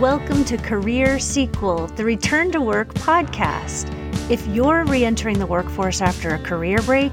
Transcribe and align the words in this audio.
Welcome 0.00 0.46
to 0.46 0.56
Career 0.56 1.18
Sequel, 1.18 1.88
the 1.88 2.06
Return 2.06 2.50
to 2.52 2.60
Work 2.62 2.94
podcast. 2.94 3.92
If 4.30 4.46
you're 4.46 4.86
re 4.86 5.04
entering 5.04 5.38
the 5.38 5.44
workforce 5.44 6.00
after 6.00 6.34
a 6.34 6.38
career 6.38 6.78
break, 6.78 7.12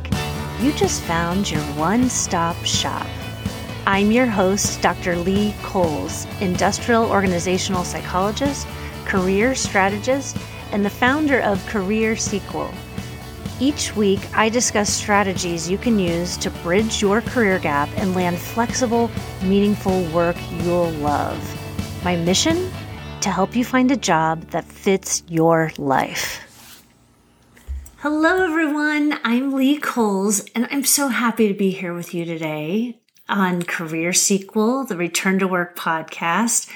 you 0.61 0.71
just 0.71 1.01
found 1.01 1.51
your 1.51 1.59
one 1.75 2.09
stop 2.09 2.55
shop. 2.63 3.05
I'm 3.85 4.09
your 4.09 4.25
host, 4.25 4.81
Dr. 4.81 5.17
Lee 5.17 5.53
Coles, 5.63 6.25
industrial 6.39 7.11
organizational 7.11 7.83
psychologist, 7.83 8.65
career 9.03 9.53
strategist, 9.53 10.37
and 10.71 10.85
the 10.85 10.89
founder 10.89 11.41
of 11.41 11.65
Career 11.65 12.15
Sequel. 12.15 12.71
Each 13.59 13.93
week, 13.97 14.21
I 14.33 14.47
discuss 14.47 14.93
strategies 14.93 15.69
you 15.69 15.77
can 15.77 15.99
use 15.99 16.37
to 16.37 16.49
bridge 16.63 17.01
your 17.01 17.19
career 17.19 17.59
gap 17.59 17.89
and 17.97 18.15
land 18.15 18.37
flexible, 18.39 19.11
meaningful 19.43 20.03
work 20.11 20.37
you'll 20.63 20.91
love. 20.91 21.37
My 22.03 22.15
mission? 22.15 22.71
To 23.21 23.29
help 23.33 23.55
you 23.55 23.65
find 23.65 23.91
a 23.91 23.97
job 23.97 24.51
that 24.51 24.63
fits 24.63 25.21
your 25.27 25.71
life. 25.77 26.87
Hello, 27.97 28.43
everyone. 28.43 29.19
I'm 29.23 29.51
Lee 29.51 29.79
Coles, 29.79 30.45
and 30.55 30.65
I'm 30.71 30.85
so 30.85 31.09
happy 31.09 31.49
to 31.49 31.53
be 31.53 31.71
here 31.71 31.93
with 31.93 32.13
you 32.13 32.23
today 32.23 32.99
on 33.27 33.63
Career 33.63 34.13
Sequel, 34.13 34.85
the 34.85 34.95
Return 34.95 35.39
to 35.39 35.47
Work 35.47 35.75
podcast. 35.75 36.69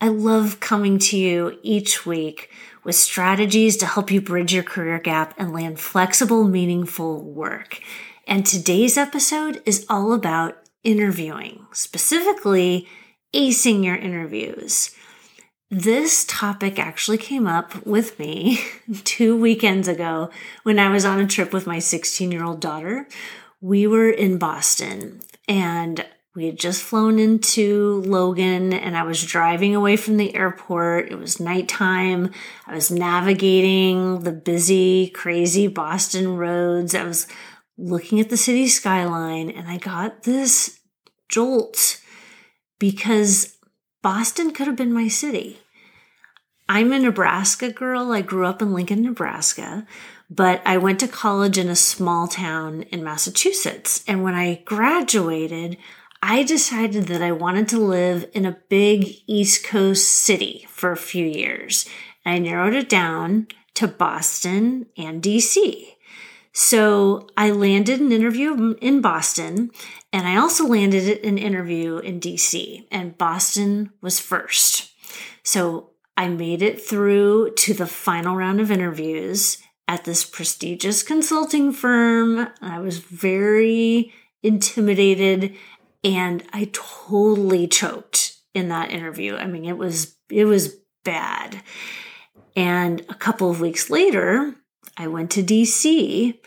I 0.00 0.08
love 0.08 0.60
coming 0.60 0.98
to 1.00 1.18
you 1.18 1.58
each 1.62 2.06
week 2.06 2.50
with 2.84 2.94
strategies 2.94 3.76
to 3.78 3.86
help 3.86 4.10
you 4.10 4.22
bridge 4.22 4.54
your 4.54 4.62
career 4.62 4.98
gap 4.98 5.34
and 5.36 5.52
land 5.52 5.78
flexible, 5.78 6.44
meaningful 6.44 7.22
work. 7.22 7.80
And 8.26 8.46
today's 8.46 8.96
episode 8.96 9.60
is 9.66 9.84
all 9.90 10.14
about 10.14 10.56
interviewing, 10.84 11.66
specifically 11.72 12.88
acing 13.34 13.84
your 13.84 13.96
interviews. 13.96 14.94
This 15.70 16.24
topic 16.24 16.78
actually 16.78 17.18
came 17.18 17.46
up 17.46 17.84
with 17.84 18.18
me 18.18 18.58
two 19.04 19.36
weekends 19.36 19.86
ago 19.86 20.30
when 20.62 20.78
I 20.78 20.90
was 20.90 21.04
on 21.04 21.20
a 21.20 21.26
trip 21.26 21.52
with 21.52 21.66
my 21.66 21.78
16 21.78 22.32
year 22.32 22.42
old 22.42 22.60
daughter. 22.60 23.06
We 23.60 23.86
were 23.86 24.08
in 24.08 24.38
Boston 24.38 25.20
and 25.46 26.06
we 26.34 26.46
had 26.46 26.58
just 26.58 26.82
flown 26.82 27.18
into 27.18 28.02
Logan 28.06 28.72
and 28.72 28.96
I 28.96 29.02
was 29.02 29.22
driving 29.26 29.74
away 29.74 29.96
from 29.96 30.16
the 30.16 30.34
airport. 30.34 31.12
It 31.12 31.18
was 31.18 31.38
nighttime. 31.38 32.30
I 32.66 32.74
was 32.74 32.90
navigating 32.90 34.20
the 34.20 34.32
busy, 34.32 35.08
crazy 35.10 35.66
Boston 35.66 36.38
roads. 36.38 36.94
I 36.94 37.04
was 37.04 37.26
looking 37.76 38.20
at 38.20 38.30
the 38.30 38.38
city 38.38 38.68
skyline 38.68 39.50
and 39.50 39.68
I 39.68 39.76
got 39.76 40.22
this 40.22 40.80
jolt 41.28 42.00
because 42.78 43.57
Boston 44.08 44.52
could 44.52 44.66
have 44.66 44.74
been 44.74 44.94
my 44.94 45.06
city. 45.06 45.58
I'm 46.66 46.92
a 46.92 46.98
Nebraska 46.98 47.70
girl. 47.70 48.10
I 48.10 48.22
grew 48.22 48.46
up 48.46 48.62
in 48.62 48.72
Lincoln, 48.72 49.02
Nebraska, 49.02 49.86
but 50.30 50.62
I 50.64 50.78
went 50.78 50.98
to 51.00 51.08
college 51.08 51.58
in 51.58 51.68
a 51.68 51.76
small 51.76 52.26
town 52.26 52.84
in 52.84 53.04
Massachusetts. 53.04 54.02
And 54.08 54.22
when 54.22 54.34
I 54.34 54.62
graduated, 54.64 55.76
I 56.22 56.42
decided 56.42 57.08
that 57.08 57.20
I 57.20 57.32
wanted 57.32 57.68
to 57.68 57.78
live 57.78 58.30
in 58.32 58.46
a 58.46 58.56
big 58.70 59.14
East 59.26 59.66
Coast 59.66 60.08
city 60.08 60.66
for 60.70 60.90
a 60.90 60.96
few 60.96 61.26
years. 61.26 61.86
And 62.24 62.36
I 62.36 62.38
narrowed 62.38 62.72
it 62.72 62.88
down 62.88 63.48
to 63.74 63.86
Boston 63.86 64.86
and 64.96 65.22
DC. 65.22 65.97
So 66.52 67.28
I 67.36 67.50
landed 67.50 68.00
an 68.00 68.12
interview 68.12 68.74
in 68.80 69.00
Boston 69.00 69.70
and 70.12 70.26
I 70.26 70.36
also 70.36 70.66
landed 70.66 71.24
an 71.24 71.38
interview 71.38 71.98
in 71.98 72.18
DC, 72.18 72.86
and 72.90 73.18
Boston 73.18 73.92
was 74.00 74.18
first. 74.18 74.90
So 75.42 75.90
I 76.16 76.28
made 76.28 76.62
it 76.62 76.80
through 76.80 77.52
to 77.56 77.74
the 77.74 77.86
final 77.86 78.36
round 78.36 78.60
of 78.60 78.70
interviews 78.70 79.58
at 79.86 80.04
this 80.04 80.24
prestigious 80.24 81.02
consulting 81.02 81.72
firm. 81.72 82.48
I 82.60 82.78
was 82.80 82.98
very 82.98 84.12
intimidated 84.42 85.54
and 86.04 86.44
I 86.52 86.70
totally 86.72 87.66
choked 87.66 88.36
in 88.54 88.68
that 88.68 88.90
interview. 88.90 89.36
I 89.36 89.46
mean, 89.46 89.64
it 89.64 89.78
was 89.78 90.16
it 90.30 90.44
was 90.44 90.76
bad. 91.04 91.62
And 92.56 93.00
a 93.08 93.14
couple 93.14 93.50
of 93.50 93.60
weeks 93.60 93.88
later, 93.88 94.54
I 94.98 95.06
went 95.06 95.30
to 95.32 95.42
DC 95.42 96.38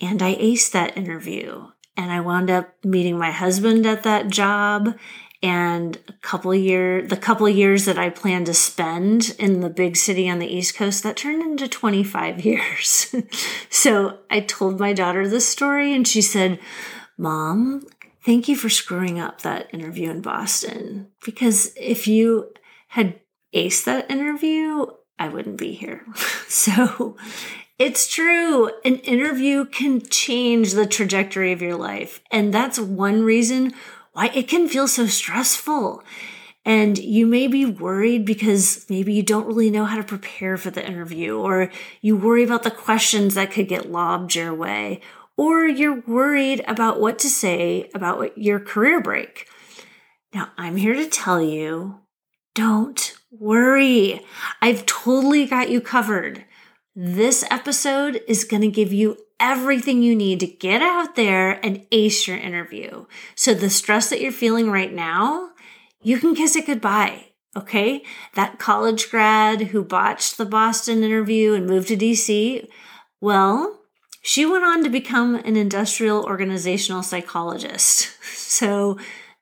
and 0.00 0.22
I 0.22 0.36
aced 0.36 0.70
that 0.70 0.96
interview 0.96 1.66
and 1.96 2.10
I 2.10 2.20
wound 2.20 2.50
up 2.50 2.72
meeting 2.84 3.18
my 3.18 3.32
husband 3.32 3.84
at 3.84 4.04
that 4.04 4.28
job 4.28 4.96
and 5.42 5.98
a 6.08 6.12
couple 6.22 6.52
of 6.52 6.58
years 6.58 7.10
the 7.10 7.16
couple 7.16 7.48
years 7.48 7.84
that 7.84 7.98
I 7.98 8.08
planned 8.08 8.46
to 8.46 8.54
spend 8.54 9.36
in 9.38 9.60
the 9.60 9.68
big 9.68 9.96
city 9.96 10.28
on 10.28 10.38
the 10.38 10.46
East 10.46 10.74
Coast 10.74 11.02
that 11.02 11.16
turned 11.16 11.42
into 11.42 11.68
25 11.68 12.40
years. 12.44 13.14
so 13.68 14.20
I 14.30 14.40
told 14.40 14.80
my 14.80 14.92
daughter 14.92 15.28
this 15.28 15.46
story 15.46 15.92
and 15.92 16.06
she 16.08 16.22
said, 16.22 16.60
"Mom, 17.18 17.86
thank 18.24 18.48
you 18.48 18.56
for 18.56 18.70
screwing 18.70 19.18
up 19.18 19.42
that 19.42 19.72
interview 19.74 20.10
in 20.10 20.22
Boston 20.22 21.08
because 21.24 21.74
if 21.76 22.06
you 22.08 22.52
had 22.88 23.20
aced 23.54 23.84
that 23.84 24.10
interview, 24.10 24.86
I 25.18 25.28
wouldn't 25.28 25.58
be 25.58 25.72
here." 25.72 26.06
so 26.48 27.16
it's 27.78 28.06
true. 28.06 28.70
An 28.84 28.96
interview 28.98 29.64
can 29.64 30.00
change 30.00 30.72
the 30.72 30.86
trajectory 30.86 31.52
of 31.52 31.62
your 31.62 31.76
life. 31.76 32.20
And 32.30 32.54
that's 32.54 32.78
one 32.78 33.22
reason 33.22 33.72
why 34.12 34.30
it 34.34 34.48
can 34.48 34.68
feel 34.68 34.86
so 34.86 35.06
stressful. 35.06 36.02
And 36.64 36.96
you 36.96 37.26
may 37.26 37.46
be 37.46 37.66
worried 37.66 38.24
because 38.24 38.86
maybe 38.88 39.12
you 39.12 39.22
don't 39.22 39.46
really 39.46 39.70
know 39.70 39.84
how 39.84 39.96
to 39.96 40.04
prepare 40.04 40.56
for 40.56 40.70
the 40.70 40.86
interview, 40.86 41.36
or 41.36 41.70
you 42.00 42.16
worry 42.16 42.42
about 42.42 42.62
the 42.62 42.70
questions 42.70 43.34
that 43.34 43.50
could 43.50 43.68
get 43.68 43.90
lobbed 43.90 44.34
your 44.34 44.54
way, 44.54 45.00
or 45.36 45.66
you're 45.66 46.00
worried 46.06 46.64
about 46.66 47.00
what 47.00 47.18
to 47.18 47.28
say 47.28 47.90
about 47.94 48.38
your 48.38 48.60
career 48.60 49.02
break. 49.02 49.46
Now, 50.32 50.52
I'm 50.56 50.76
here 50.76 50.94
to 50.94 51.06
tell 51.06 51.42
you 51.42 52.00
don't 52.54 53.14
worry. 53.30 54.24
I've 54.62 54.86
totally 54.86 55.44
got 55.44 55.70
you 55.70 55.80
covered. 55.80 56.44
This 56.96 57.44
episode 57.50 58.22
is 58.28 58.44
going 58.44 58.62
to 58.62 58.68
give 58.68 58.92
you 58.92 59.16
everything 59.40 60.00
you 60.00 60.14
need 60.14 60.38
to 60.40 60.46
get 60.46 60.80
out 60.80 61.16
there 61.16 61.58
and 61.66 61.84
ace 61.90 62.28
your 62.28 62.36
interview. 62.36 63.06
So 63.34 63.52
the 63.52 63.68
stress 63.68 64.10
that 64.10 64.20
you're 64.20 64.30
feeling 64.30 64.70
right 64.70 64.92
now, 64.92 65.50
you 66.02 66.18
can 66.18 66.36
kiss 66.36 66.54
it 66.54 66.66
goodbye. 66.66 67.30
Okay. 67.56 68.04
That 68.34 68.60
college 68.60 69.10
grad 69.10 69.62
who 69.62 69.84
botched 69.84 70.38
the 70.38 70.44
Boston 70.44 71.02
interview 71.02 71.54
and 71.54 71.66
moved 71.66 71.88
to 71.88 71.96
DC, 71.96 72.68
well, 73.20 73.80
she 74.22 74.46
went 74.46 74.64
on 74.64 74.84
to 74.84 74.88
become 74.88 75.34
an 75.34 75.56
industrial 75.56 76.24
organizational 76.24 77.02
psychologist. 77.02 78.10
So 78.54 78.98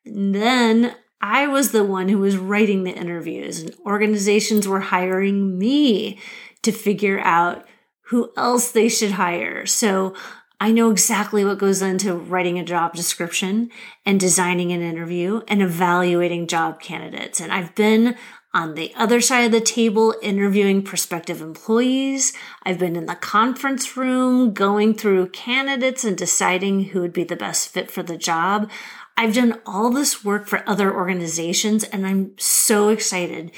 then 0.06 0.94
I 1.20 1.46
was 1.46 1.70
the 1.70 1.84
one 1.84 2.08
who 2.08 2.19
was 2.19 2.38
writing 2.38 2.82
the 2.82 2.92
interviews, 2.92 3.60
and 3.60 3.74
organizations 3.84 4.66
were 4.66 4.80
hiring 4.80 5.58
me 5.58 6.19
to 6.62 6.72
figure 6.72 7.20
out 7.20 7.66
who 8.06 8.30
else 8.36 8.70
they 8.70 8.88
should 8.88 9.12
hire. 9.12 9.66
So 9.66 10.14
I 10.60 10.70
know 10.70 10.90
exactly 10.90 11.44
what 11.44 11.58
goes 11.58 11.82
into 11.82 12.14
writing 12.14 12.58
a 12.58 12.64
job 12.64 12.94
description 12.94 13.70
and 14.06 14.20
designing 14.20 14.70
an 14.70 14.80
interview 14.80 15.42
and 15.48 15.60
evaluating 15.60 16.46
job 16.46 16.80
candidates. 16.80 17.40
And 17.40 17.52
I've 17.52 17.74
been 17.74 18.16
on 18.54 18.74
the 18.74 18.92
other 18.94 19.20
side 19.20 19.46
of 19.46 19.52
the 19.52 19.60
table 19.60 20.14
interviewing 20.22 20.82
prospective 20.82 21.40
employees. 21.40 22.32
I've 22.64 22.78
been 22.78 22.96
in 22.96 23.06
the 23.06 23.14
conference 23.14 23.96
room 23.96 24.52
going 24.52 24.94
through 24.94 25.30
candidates 25.30 26.04
and 26.04 26.16
deciding 26.16 26.84
who 26.84 27.00
would 27.00 27.12
be 27.12 27.25
the 27.25 27.34
best 27.34 27.70
fit 27.70 27.90
for 27.90 28.02
the 28.02 28.16
job. 28.16 28.70
I've 29.16 29.34
done 29.34 29.60
all 29.66 29.90
this 29.90 30.25
work 30.25 30.46
for 30.46 30.62
other 30.69 30.94
organizations 30.94 31.82
and 31.84 32.06
I'm 32.06 32.32
so 32.38 32.88
excited 32.90 33.52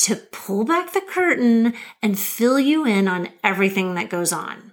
to 0.00 0.16
pull 0.16 0.64
back 0.64 0.92
the 0.92 1.02
curtain 1.02 1.74
and 2.02 2.18
fill 2.18 2.58
you 2.58 2.86
in 2.86 3.06
on 3.06 3.28
everything 3.44 3.94
that 3.94 4.08
goes 4.08 4.32
on. 4.32 4.72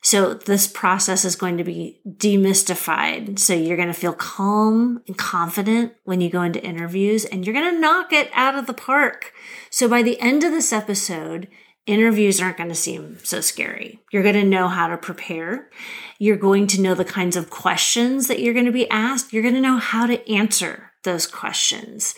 So 0.00 0.34
this 0.34 0.66
process 0.66 1.24
is 1.24 1.36
going 1.36 1.58
to 1.58 1.64
be 1.64 2.00
demystified. 2.06 3.38
So 3.38 3.54
you're 3.54 3.76
going 3.76 3.88
to 3.88 3.94
feel 3.94 4.12
calm 4.12 5.02
and 5.06 5.16
confident 5.16 5.94
when 6.04 6.20
you 6.20 6.30
go 6.30 6.42
into 6.42 6.62
interviews 6.62 7.24
and 7.24 7.44
you're 7.44 7.54
going 7.54 7.74
to 7.74 7.80
knock 7.80 8.12
it 8.12 8.30
out 8.34 8.54
of 8.54 8.66
the 8.66 8.74
park. 8.74 9.32
So 9.70 9.88
by 9.88 10.02
the 10.02 10.20
end 10.20 10.44
of 10.44 10.52
this 10.52 10.72
episode, 10.72 11.48
interviews 11.86 12.40
aren't 12.40 12.58
going 12.58 12.68
to 12.68 12.74
seem 12.74 13.18
so 13.22 13.40
scary. 13.40 14.00
You're 14.12 14.22
going 14.22 14.34
to 14.34 14.44
know 14.44 14.68
how 14.68 14.88
to 14.88 14.96
prepare. 14.96 15.70
You're 16.18 16.36
going 16.36 16.66
to 16.68 16.80
know 16.80 16.94
the 16.94 17.04
kinds 17.04 17.36
of 17.36 17.50
questions 17.50 18.28
that 18.28 18.40
you're 18.40 18.54
going 18.54 18.66
to 18.66 18.72
be 18.72 18.88
asked. 18.90 19.32
You're 19.32 19.42
going 19.42 19.54
to 19.54 19.60
know 19.60 19.78
how 19.78 20.06
to 20.06 20.30
answer 20.30 20.92
those 21.02 21.26
questions 21.26 22.14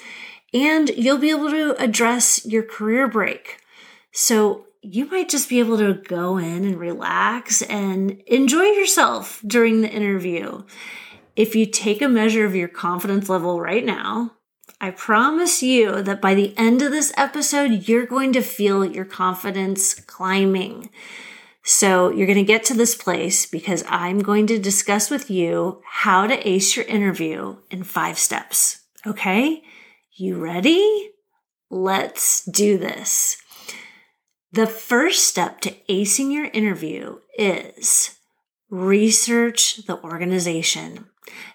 and 0.52 0.88
you'll 0.90 1.18
be 1.18 1.30
able 1.30 1.50
to 1.50 1.74
address 1.82 2.44
your 2.46 2.62
career 2.62 3.08
break. 3.08 3.58
So 4.12 4.66
you 4.82 5.06
might 5.06 5.28
just 5.28 5.48
be 5.48 5.58
able 5.58 5.78
to 5.78 5.94
go 5.94 6.38
in 6.38 6.64
and 6.64 6.78
relax 6.78 7.62
and 7.62 8.22
enjoy 8.26 8.62
yourself 8.62 9.42
during 9.46 9.80
the 9.80 9.90
interview. 9.90 10.62
If 11.34 11.54
you 11.54 11.66
take 11.66 12.00
a 12.00 12.08
measure 12.08 12.46
of 12.46 12.54
your 12.54 12.68
confidence 12.68 13.28
level 13.28 13.60
right 13.60 13.84
now, 13.84 14.32
I 14.80 14.90
promise 14.90 15.62
you 15.62 16.02
that 16.02 16.20
by 16.20 16.34
the 16.34 16.56
end 16.56 16.82
of 16.82 16.92
this 16.92 17.12
episode, 17.16 17.88
you're 17.88 18.06
going 18.06 18.32
to 18.34 18.42
feel 18.42 18.84
your 18.84 19.04
confidence 19.04 19.94
climbing. 19.94 20.90
So 21.62 22.10
you're 22.10 22.26
going 22.26 22.36
to 22.36 22.44
get 22.44 22.64
to 22.66 22.74
this 22.74 22.94
place 22.94 23.44
because 23.44 23.82
I'm 23.88 24.20
going 24.20 24.46
to 24.48 24.58
discuss 24.58 25.10
with 25.10 25.30
you 25.30 25.82
how 25.84 26.26
to 26.26 26.48
ace 26.48 26.76
your 26.76 26.84
interview 26.84 27.56
in 27.70 27.82
five 27.82 28.18
steps. 28.18 28.82
Okay? 29.04 29.64
You 30.18 30.38
ready? 30.38 31.10
Let's 31.68 32.42
do 32.42 32.78
this. 32.78 33.36
The 34.50 34.66
first 34.66 35.26
step 35.26 35.60
to 35.60 35.74
acing 35.90 36.32
your 36.32 36.46
interview 36.46 37.18
is 37.36 38.16
research 38.70 39.84
the 39.86 40.02
organization. 40.02 41.04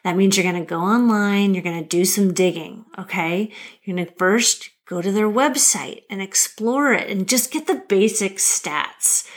That 0.03 0.15
means 0.15 0.37
you're 0.37 0.43
going 0.43 0.63
to 0.63 0.69
go 0.69 0.79
online, 0.79 1.55
you're 1.55 1.63
going 1.63 1.81
to 1.81 1.89
do 1.89 2.05
some 2.05 2.35
digging, 2.35 2.85
okay? 2.99 3.51
You're 3.81 3.95
going 3.95 4.05
to 4.05 4.13
first 4.13 4.69
go 4.87 5.01
to 5.01 5.11
their 5.11 5.27
website 5.27 6.03
and 6.07 6.21
explore 6.21 6.93
it 6.93 7.09
and 7.09 7.27
just 7.27 7.51
get 7.51 7.65
the 7.65 7.83
basic 7.89 8.37
stats. 8.37 9.27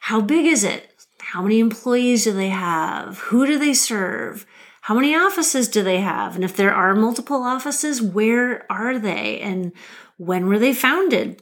How 0.00 0.20
big 0.20 0.44
is 0.44 0.62
it? 0.62 0.90
How 1.20 1.40
many 1.40 1.58
employees 1.58 2.24
do 2.24 2.34
they 2.34 2.50
have? 2.50 3.18
Who 3.20 3.46
do 3.46 3.58
they 3.58 3.72
serve? 3.72 4.44
How 4.84 4.94
many 4.94 5.14
offices 5.14 5.68
do 5.68 5.82
they 5.82 6.00
have? 6.00 6.34
And 6.34 6.44
if 6.44 6.56
there 6.56 6.74
are 6.74 6.94
multiple 6.94 7.42
offices, 7.42 8.02
where 8.02 8.70
are 8.70 8.98
they? 8.98 9.40
And 9.40 9.72
when 10.18 10.46
were 10.46 10.58
they 10.58 10.74
founded? 10.74 11.40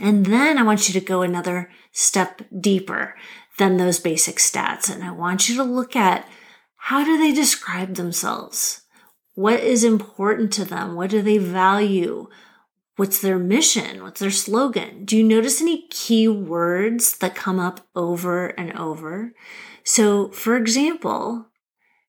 And 0.00 0.26
then 0.26 0.58
I 0.58 0.64
want 0.64 0.88
you 0.88 0.98
to 0.98 1.06
go 1.06 1.22
another 1.22 1.70
step 1.92 2.42
deeper 2.58 3.14
than 3.56 3.76
those 3.76 4.00
basic 4.00 4.38
stats. 4.38 4.92
And 4.92 5.04
I 5.04 5.12
want 5.12 5.48
you 5.48 5.54
to 5.58 5.62
look 5.62 5.94
at 5.94 6.28
how 6.74 7.04
do 7.04 7.16
they 7.16 7.30
describe 7.30 7.94
themselves? 7.94 8.80
What 9.34 9.60
is 9.60 9.84
important 9.84 10.52
to 10.54 10.64
them? 10.64 10.96
What 10.96 11.10
do 11.10 11.22
they 11.22 11.38
value? 11.38 12.26
What's 12.96 13.20
their 13.20 13.38
mission? 13.38 14.02
What's 14.02 14.18
their 14.18 14.32
slogan? 14.32 15.04
Do 15.04 15.16
you 15.16 15.22
notice 15.22 15.60
any 15.60 15.86
key 15.86 16.26
words 16.26 17.18
that 17.18 17.36
come 17.36 17.60
up 17.60 17.86
over 17.94 18.48
and 18.58 18.76
over? 18.76 19.34
So, 19.84 20.30
for 20.30 20.56
example, 20.56 21.46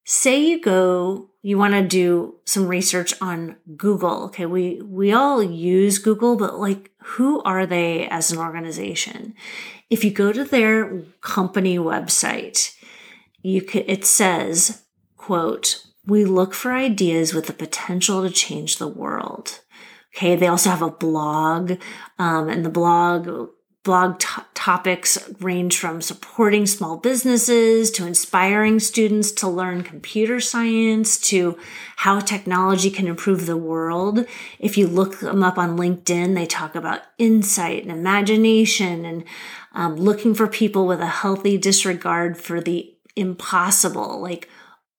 say 0.09 0.41
you 0.41 0.61
go, 0.61 1.29
you 1.41 1.57
want 1.57 1.73
to 1.73 1.85
do 1.85 2.35
some 2.45 2.65
research 2.65 3.13
on 3.19 3.57
Google. 3.75 4.23
Okay. 4.25 4.45
We, 4.45 4.81
we 4.81 5.11
all 5.11 5.43
use 5.43 5.99
Google, 5.99 6.37
but 6.37 6.57
like, 6.57 6.91
who 7.03 7.43
are 7.43 7.65
they 7.65 8.07
as 8.07 8.31
an 8.31 8.37
organization? 8.37 9.35
If 9.89 10.05
you 10.05 10.11
go 10.11 10.31
to 10.31 10.45
their 10.45 11.01
company 11.19 11.77
website, 11.77 12.73
you 13.41 13.61
could, 13.61 13.83
it 13.87 14.05
says, 14.05 14.83
quote, 15.17 15.85
we 16.05 16.23
look 16.23 16.53
for 16.53 16.71
ideas 16.71 17.33
with 17.33 17.47
the 17.47 17.53
potential 17.53 18.23
to 18.23 18.29
change 18.29 18.77
the 18.77 18.87
world. 18.87 19.59
Okay. 20.15 20.37
They 20.37 20.47
also 20.47 20.69
have 20.69 20.81
a 20.81 20.89
blog, 20.89 21.73
um, 22.17 22.47
and 22.47 22.63
the 22.63 22.69
blog 22.69 23.49
blog 23.87 24.19
t- 24.19 24.27
topics 24.53 25.17
range 25.39 25.77
from 25.77 26.01
supporting 26.01 26.65
small 26.65 26.97
businesses 26.97 27.89
to 27.89 28.05
inspiring 28.05 28.81
students 28.81 29.31
to 29.31 29.47
learn 29.47 29.81
computer 29.81 30.41
science 30.41 31.17
to 31.17 31.57
how 31.95 32.19
technology 32.19 32.91
can 32.91 33.07
improve 33.07 33.45
the 33.45 33.55
world. 33.55 34.25
If 34.59 34.77
you 34.77 34.87
look 34.87 35.21
them 35.21 35.41
up 35.41 35.57
on 35.57 35.77
LinkedIn, 35.77 36.35
they 36.35 36.45
talk 36.45 36.75
about 36.75 37.03
insight 37.17 37.83
and 37.83 37.91
imagination 37.91 39.05
and 39.05 39.23
um, 39.71 39.95
looking 39.95 40.35
for 40.35 40.47
people 40.47 40.85
with 40.85 40.99
a 40.99 41.07
healthy 41.07 41.57
disregard 41.57 42.37
for 42.37 42.59
the 42.59 42.93
impossible, 43.15 44.19
like 44.19 44.49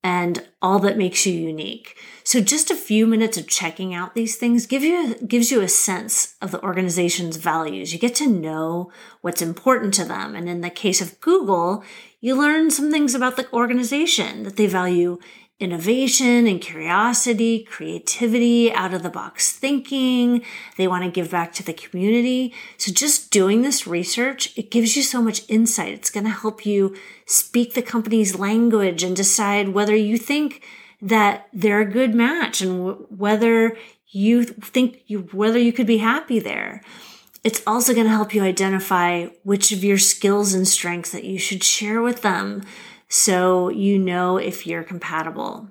and 0.09 0.43
all 0.63 0.79
that 0.79 0.97
makes 0.97 1.27
you 1.27 1.35
unique. 1.35 1.95
So 2.25 2.41
just 2.41 2.71
a 2.71 2.75
few 2.75 3.07
minutes 3.07 3.37
of 3.37 3.47
checking 3.47 3.93
out 3.93 4.15
these 4.15 4.37
things 4.37 4.67
give 4.67 4.83
you 4.83 5.17
gives 5.17 5.51
you 5.51 5.61
a 5.61 5.69
sense 5.69 6.35
of 6.41 6.51
the 6.51 6.63
organization's 6.63 7.37
values. 7.37 7.93
You 7.93 7.99
get 7.99 8.15
to 8.15 8.27
know 8.27 8.91
what's 9.21 9.43
important 9.43 9.93
to 9.95 10.07
them. 10.07 10.35
And 10.35 10.49
in 10.49 10.63
the 10.63 10.71
case 10.71 11.03
of 11.03 11.21
Google, 11.21 11.85
you 12.23 12.39
learn 12.39 12.71
some 12.71 12.91
things 12.91 13.15
about 13.15 13.37
the 13.37 13.53
organization 13.53 14.45
that 14.45 14.57
they 14.57 14.67
value 14.67 15.19
innovation 15.61 16.47
and 16.47 16.61
curiosity, 16.61 17.65
creativity, 17.65 18.73
out 18.73 18.95
of 18.95 19.03
the 19.03 19.11
box 19.11 19.51
thinking. 19.53 20.43
They 20.77 20.87
want 20.87 21.05
to 21.05 21.11
give 21.11 21.31
back 21.31 21.53
to 21.55 21.65
the 21.65 21.73
community. 21.73 22.55
So 22.77 22.93
just 22.93 23.31
doing 23.31 23.63
this 23.63 23.87
research, 23.87 24.57
it 24.57 24.71
gives 24.71 24.97
you 24.97 25.03
so 25.03 25.21
much 25.21 25.49
insight. 25.49 25.93
It's 25.93 26.11
going 26.11 26.25
to 26.25 26.31
help 26.31 26.65
you 26.65 26.97
speak 27.27 27.75
the 27.75 27.83
company's 27.83 28.39
language 28.39 29.03
and 29.03 29.17
decide 29.17 29.71
whether 29.71 29.97
you 29.97 30.17
think 30.17 30.63
that 31.03 31.49
they're 31.53 31.81
a 31.81 31.91
good 31.91 32.15
match 32.15 32.61
and 32.61 32.97
whether 33.17 33.77
you 34.11 34.45
think 34.45 35.03
you, 35.07 35.21
whether 35.33 35.59
you 35.59 35.73
could 35.73 35.87
be 35.87 35.99
happy 35.99 36.39
there. 36.39 36.83
It's 37.45 37.63
also 37.67 37.95
going 37.95 38.07
to 38.07 38.13
help 38.13 38.35
you 38.35 38.43
identify 38.43 39.27
which 39.43 39.73
of 39.73 39.85
your 39.85 39.99
skills 39.99 40.55
and 40.55 40.67
strengths 40.67 41.13
that 41.13 41.25
you 41.25 41.39
should 41.39 41.63
share 41.65 42.03
with 42.03 42.23
them 42.23 42.63
so 43.09 43.69
you 43.69 43.99
know 43.99 44.37
if 44.37 44.67
you're 44.67 44.85
compatible. 44.85 45.69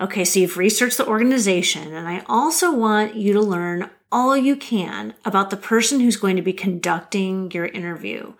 Okay, 0.00 0.24
so 0.24 0.40
you've 0.40 0.56
researched 0.56 0.98
the 0.98 1.06
organization, 1.06 1.94
and 1.94 2.08
I 2.08 2.24
also 2.26 2.74
want 2.74 3.14
you 3.14 3.32
to 3.34 3.40
learn 3.40 3.90
all 4.10 4.36
you 4.36 4.56
can 4.56 5.14
about 5.24 5.50
the 5.50 5.56
person 5.56 6.00
who's 6.00 6.16
going 6.16 6.36
to 6.36 6.42
be 6.42 6.52
conducting 6.52 7.50
your 7.52 7.66
interview. 7.66 8.34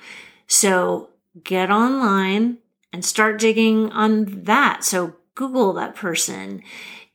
So 0.47 1.11
get 1.45 1.71
online 1.71 2.59
and 2.93 3.05
start 3.05 3.41
digging 3.41 3.91
on 3.93 4.43
that. 4.45 4.85
So 4.85 5.15
Google 5.35 5.73
that 5.75 5.95
person 5.95 6.63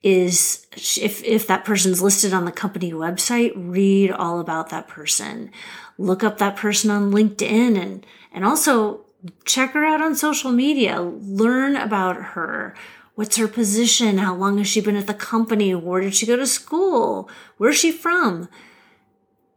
is 0.02 0.66
if 0.76 1.24
if 1.24 1.48
that 1.48 1.66
person's 1.66 2.02
listed 2.02 2.34
on 2.34 2.46
the 2.46 2.52
company 2.52 2.94
website, 2.94 3.52
read 3.56 4.12
all 4.12 4.40
about 4.40 4.70
that 4.70 4.88
person. 4.88 5.52
Look 5.98 6.24
up 6.24 6.38
that 6.38 6.56
person 6.56 6.90
on 6.90 7.12
LinkedIn 7.12 7.78
and 7.80 8.06
and 8.32 8.46
also 8.46 9.06
check 9.46 9.72
her 9.72 9.86
out 9.86 10.02
on 10.02 10.16
social 10.16 10.52
media, 10.52 11.02
learn 11.02 11.76
about 11.76 12.18
her. 12.18 12.76
What's 13.16 13.38
her 13.38 13.48
position? 13.48 14.20
How 14.20 14.36
long 14.36 14.60
has 14.60 14.68
she 14.68 14.82
been 14.82 14.96
at 14.96 15.08
the 15.08 15.14
company? 15.14 15.74
Where 15.74 16.02
did 16.02 16.16
she 16.16 16.28
go 16.28 16.36
to 16.36 16.46
school? 16.46 17.30
Where's 17.58 17.78
she 17.78 17.92
from? 17.92 18.48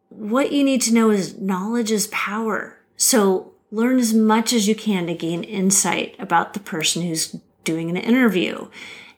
What 0.09 0.53
you 0.53 0.65
need 0.65 0.81
to 0.83 0.95
know 0.95 1.11
is 1.11 1.39
knowledge 1.39 1.91
is 1.91 2.07
power. 2.09 2.79
So 2.97 3.53
learn 3.71 3.99
as 3.99 4.15
much 4.15 4.53
as 4.53 4.67
you 4.67 4.75
can 4.75 5.07
to 5.07 5.15
gain 5.15 5.45
insight 5.45 6.17
about 6.19 6.55
the 6.55 6.61
person 6.61 7.03
who's 7.03 7.37
doing 7.65 7.91
an 7.91 7.97
interview. 7.97 8.69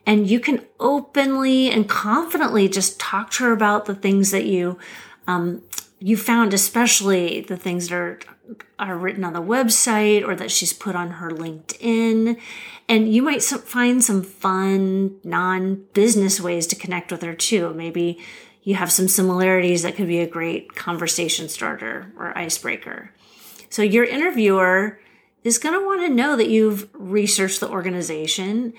And 0.05 0.29
you 0.29 0.39
can 0.39 0.65
openly 0.79 1.71
and 1.71 1.87
confidently 1.87 2.67
just 2.67 2.99
talk 2.99 3.31
to 3.31 3.45
her 3.45 3.51
about 3.53 3.85
the 3.85 3.95
things 3.95 4.31
that 4.31 4.45
you 4.45 4.77
um, 5.25 5.61
you 5.99 6.17
found, 6.17 6.53
especially 6.53 7.39
the 7.39 7.55
things 7.55 7.87
that 7.87 7.95
are 7.95 8.19
are 8.77 8.97
written 8.97 9.23
on 9.23 9.33
the 9.33 9.41
website 9.41 10.27
or 10.27 10.35
that 10.35 10.51
she's 10.51 10.73
put 10.73 10.95
on 10.95 11.11
her 11.11 11.29
LinkedIn. 11.29 12.39
And 12.89 13.13
you 13.13 13.21
might 13.21 13.41
find 13.41 14.03
some 14.03 14.23
fun, 14.23 15.19
non 15.23 15.85
business 15.93 16.41
ways 16.41 16.67
to 16.67 16.75
connect 16.75 17.11
with 17.11 17.21
her 17.21 17.33
too. 17.33 17.73
Maybe 17.73 18.19
you 18.63 18.75
have 18.75 18.91
some 18.91 19.07
similarities 19.07 19.83
that 19.83 19.95
could 19.95 20.07
be 20.07 20.19
a 20.19 20.27
great 20.27 20.75
conversation 20.75 21.49
starter 21.49 22.11
or 22.17 22.37
icebreaker. 22.37 23.11
So 23.69 23.81
your 23.81 24.05
interviewer 24.05 24.99
is 25.43 25.57
going 25.57 25.77
to 25.77 25.85
want 25.85 26.01
to 26.01 26.09
know 26.09 26.35
that 26.35 26.49
you've 26.49 26.89
researched 26.93 27.59
the 27.59 27.69
organization 27.69 28.73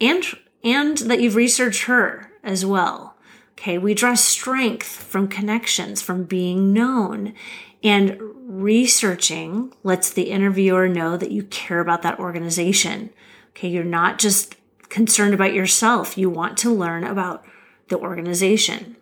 and 0.00 0.24
and 0.62 0.98
that 0.98 1.20
you've 1.20 1.36
researched 1.36 1.84
her 1.84 2.32
as 2.42 2.64
well. 2.64 3.16
Okay, 3.52 3.78
we 3.78 3.94
draw 3.94 4.14
strength 4.14 4.86
from 4.86 5.28
connections, 5.28 6.02
from 6.02 6.24
being 6.24 6.72
known. 6.72 7.34
And 7.84 8.18
researching 8.46 9.74
lets 9.82 10.10
the 10.10 10.30
interviewer 10.30 10.88
know 10.88 11.16
that 11.18 11.30
you 11.30 11.44
care 11.44 11.80
about 11.80 12.02
that 12.02 12.18
organization. 12.18 13.10
Okay, 13.50 13.68
you're 13.68 13.84
not 13.84 14.18
just 14.18 14.56
concerned 14.88 15.34
about 15.34 15.52
yourself, 15.52 16.16
you 16.16 16.30
want 16.30 16.56
to 16.58 16.70
learn 16.70 17.04
about 17.04 17.44
the 17.88 17.98
organization. 17.98 18.96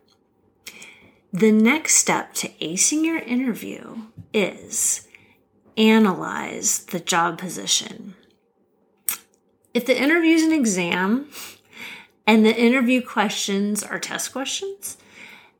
The 1.32 1.52
next 1.52 1.94
step 1.94 2.34
to 2.34 2.48
acing 2.60 3.04
your 3.04 3.18
interview 3.18 4.02
is 4.34 5.06
analyze 5.76 6.84
the 6.86 7.00
job 7.00 7.38
position. 7.38 8.14
If 9.72 9.86
the 9.86 9.98
interview 9.98 10.34
is 10.34 10.42
an 10.42 10.52
exam 10.52 11.30
and 12.26 12.44
the 12.44 12.54
interview 12.54 13.00
questions 13.00 13.82
are 13.82 13.98
test 13.98 14.32
questions, 14.32 14.98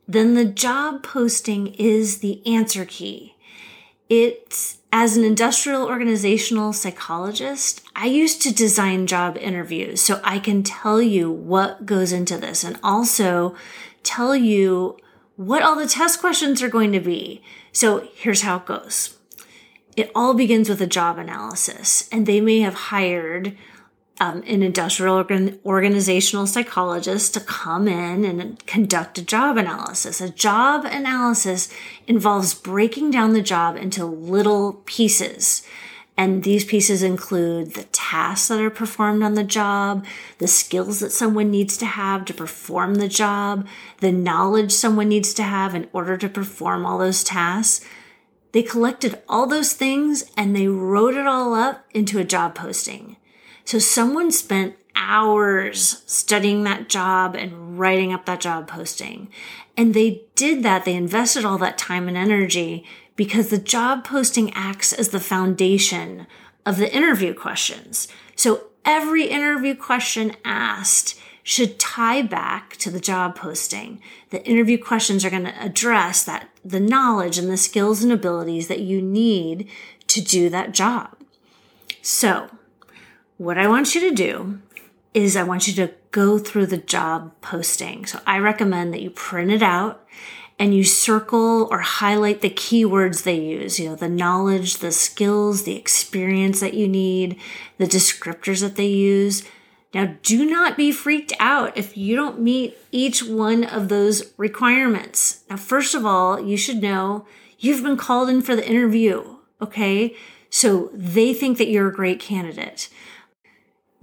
then 0.07 0.33
the 0.33 0.45
job 0.45 1.03
posting 1.03 1.67
is 1.75 2.19
the 2.19 2.45
answer 2.45 2.85
key. 2.85 3.35
It's 4.09 4.79
as 4.91 5.17
an 5.17 5.23
industrial 5.23 5.87
organizational 5.87 6.71
psychologist, 6.71 7.81
I 7.95 8.05
used 8.05 8.43
to 8.43 8.53
design 8.53 9.07
job 9.07 9.37
interviews 9.37 10.01
so 10.01 10.21
I 10.23 10.37
can 10.37 10.61
tell 10.61 11.01
you 11.01 11.31
what 11.31 11.87
goes 11.87 12.11
into 12.11 12.37
this 12.37 12.63
and 12.63 12.79
also 12.83 13.55
tell 14.03 14.35
you 14.35 14.97
what 15.35 15.63
all 15.63 15.75
the 15.75 15.87
test 15.87 16.19
questions 16.19 16.61
are 16.61 16.69
going 16.69 16.91
to 16.91 16.99
be. 16.99 17.41
So 17.71 18.07
here's 18.13 18.43
how 18.43 18.57
it 18.57 18.67
goes. 18.67 19.17
It 19.95 20.11
all 20.13 20.35
begins 20.35 20.69
with 20.69 20.81
a 20.81 20.87
job 20.87 21.17
analysis 21.17 22.07
and 22.11 22.27
they 22.27 22.39
may 22.39 22.59
have 22.59 22.75
hired 22.75 23.57
um, 24.19 24.43
an 24.45 24.61
industrial 24.61 25.15
organ- 25.15 25.59
organizational 25.65 26.47
psychologist 26.47 27.33
to 27.33 27.39
come 27.39 27.87
in 27.87 28.25
and 28.25 28.65
conduct 28.65 29.17
a 29.17 29.23
job 29.23 29.57
analysis. 29.57 30.21
A 30.21 30.29
job 30.29 30.85
analysis 30.85 31.69
involves 32.07 32.53
breaking 32.53 33.11
down 33.11 33.33
the 33.33 33.41
job 33.41 33.75
into 33.75 34.05
little 34.05 34.81
pieces. 34.85 35.63
And 36.15 36.43
these 36.43 36.63
pieces 36.63 37.01
include 37.01 37.73
the 37.73 37.85
tasks 37.85 38.49
that 38.49 38.61
are 38.61 38.69
performed 38.69 39.23
on 39.23 39.33
the 39.33 39.43
job, 39.43 40.05
the 40.37 40.47
skills 40.47 40.99
that 40.99 41.11
someone 41.11 41.49
needs 41.49 41.75
to 41.77 41.87
have 41.87 42.25
to 42.25 42.33
perform 42.35 42.95
the 42.95 43.07
job, 43.07 43.67
the 43.99 44.11
knowledge 44.11 44.71
someone 44.71 45.09
needs 45.09 45.33
to 45.33 45.43
have 45.43 45.73
in 45.73 45.89
order 45.91 46.15
to 46.17 46.29
perform 46.29 46.85
all 46.85 46.99
those 46.99 47.23
tasks. 47.23 47.83
They 48.51 48.61
collected 48.61 49.19
all 49.27 49.47
those 49.47 49.73
things 49.73 50.25
and 50.37 50.55
they 50.55 50.67
wrote 50.67 51.15
it 51.15 51.25
all 51.25 51.55
up 51.55 51.83
into 51.95 52.19
a 52.19 52.23
job 52.23 52.53
posting. 52.53 53.17
So 53.65 53.79
someone 53.79 54.31
spent 54.31 54.75
hours 54.95 56.03
studying 56.05 56.63
that 56.63 56.89
job 56.89 57.35
and 57.35 57.79
writing 57.79 58.13
up 58.13 58.25
that 58.25 58.41
job 58.41 58.67
posting. 58.67 59.29
And 59.75 59.93
they 59.93 60.23
did 60.35 60.63
that. 60.63 60.85
They 60.85 60.95
invested 60.95 61.45
all 61.45 61.57
that 61.59 61.77
time 61.77 62.07
and 62.07 62.17
energy 62.17 62.85
because 63.15 63.49
the 63.49 63.57
job 63.57 64.03
posting 64.03 64.53
acts 64.53 64.93
as 64.93 65.09
the 65.09 65.19
foundation 65.19 66.27
of 66.65 66.77
the 66.77 66.93
interview 66.93 67.33
questions. 67.33 68.07
So 68.35 68.67
every 68.85 69.25
interview 69.25 69.75
question 69.75 70.35
asked 70.45 71.19
should 71.43 71.77
tie 71.77 72.21
back 72.21 72.77
to 72.77 72.89
the 72.89 73.01
job 73.01 73.35
posting. 73.35 74.01
The 74.29 74.45
interview 74.47 74.81
questions 74.81 75.25
are 75.25 75.29
going 75.29 75.43
to 75.43 75.63
address 75.63 76.23
that 76.23 76.49
the 76.63 76.79
knowledge 76.79 77.37
and 77.37 77.49
the 77.49 77.57
skills 77.57 78.01
and 78.01 78.13
abilities 78.13 78.69
that 78.69 78.79
you 78.79 79.01
need 79.01 79.69
to 80.07 80.21
do 80.21 80.49
that 80.49 80.71
job. 80.71 81.17
So 82.01 82.49
what 83.43 83.57
I 83.57 83.67
want 83.67 83.93
you 83.93 84.01
to 84.09 84.15
do 84.15 84.59
is 85.13 85.35
I 85.35 85.43
want 85.43 85.67
you 85.67 85.73
to 85.75 85.93
go 86.11 86.39
through 86.39 86.67
the 86.67 86.77
job 86.77 87.33
posting. 87.41 88.05
So 88.05 88.19
I 88.25 88.39
recommend 88.39 88.93
that 88.93 89.01
you 89.01 89.09
print 89.09 89.51
it 89.51 89.61
out 89.61 90.07
and 90.57 90.73
you 90.73 90.83
circle 90.83 91.67
or 91.69 91.79
highlight 91.79 92.41
the 92.41 92.49
keywords 92.49 93.23
they 93.23 93.39
use, 93.39 93.79
you 93.79 93.89
know, 93.89 93.95
the 93.95 94.09
knowledge, 94.09 94.77
the 94.77 94.91
skills, 94.91 95.63
the 95.63 95.75
experience 95.75 96.59
that 96.61 96.73
you 96.73 96.87
need, 96.87 97.39
the 97.77 97.85
descriptors 97.85 98.61
that 98.61 98.75
they 98.75 98.87
use. 98.87 99.43
Now, 99.93 100.15
do 100.23 100.45
not 100.45 100.77
be 100.77 100.91
freaked 100.91 101.33
out 101.39 101.77
if 101.77 101.97
you 101.97 102.15
don't 102.15 102.39
meet 102.39 102.77
each 102.91 103.23
one 103.23 103.63
of 103.63 103.89
those 103.89 104.33
requirements. 104.37 105.43
Now, 105.49 105.57
first 105.57 105.93
of 105.93 106.05
all, 106.05 106.39
you 106.39 106.57
should 106.57 106.81
know 106.81 107.27
you've 107.59 107.83
been 107.83 107.97
called 107.97 108.29
in 108.29 108.41
for 108.41 108.55
the 108.55 108.67
interview, 108.67 109.37
okay? 109.61 110.15
So 110.49 110.89
they 110.93 111.33
think 111.33 111.57
that 111.57 111.67
you're 111.67 111.89
a 111.89 111.93
great 111.93 112.19
candidate 112.19 112.89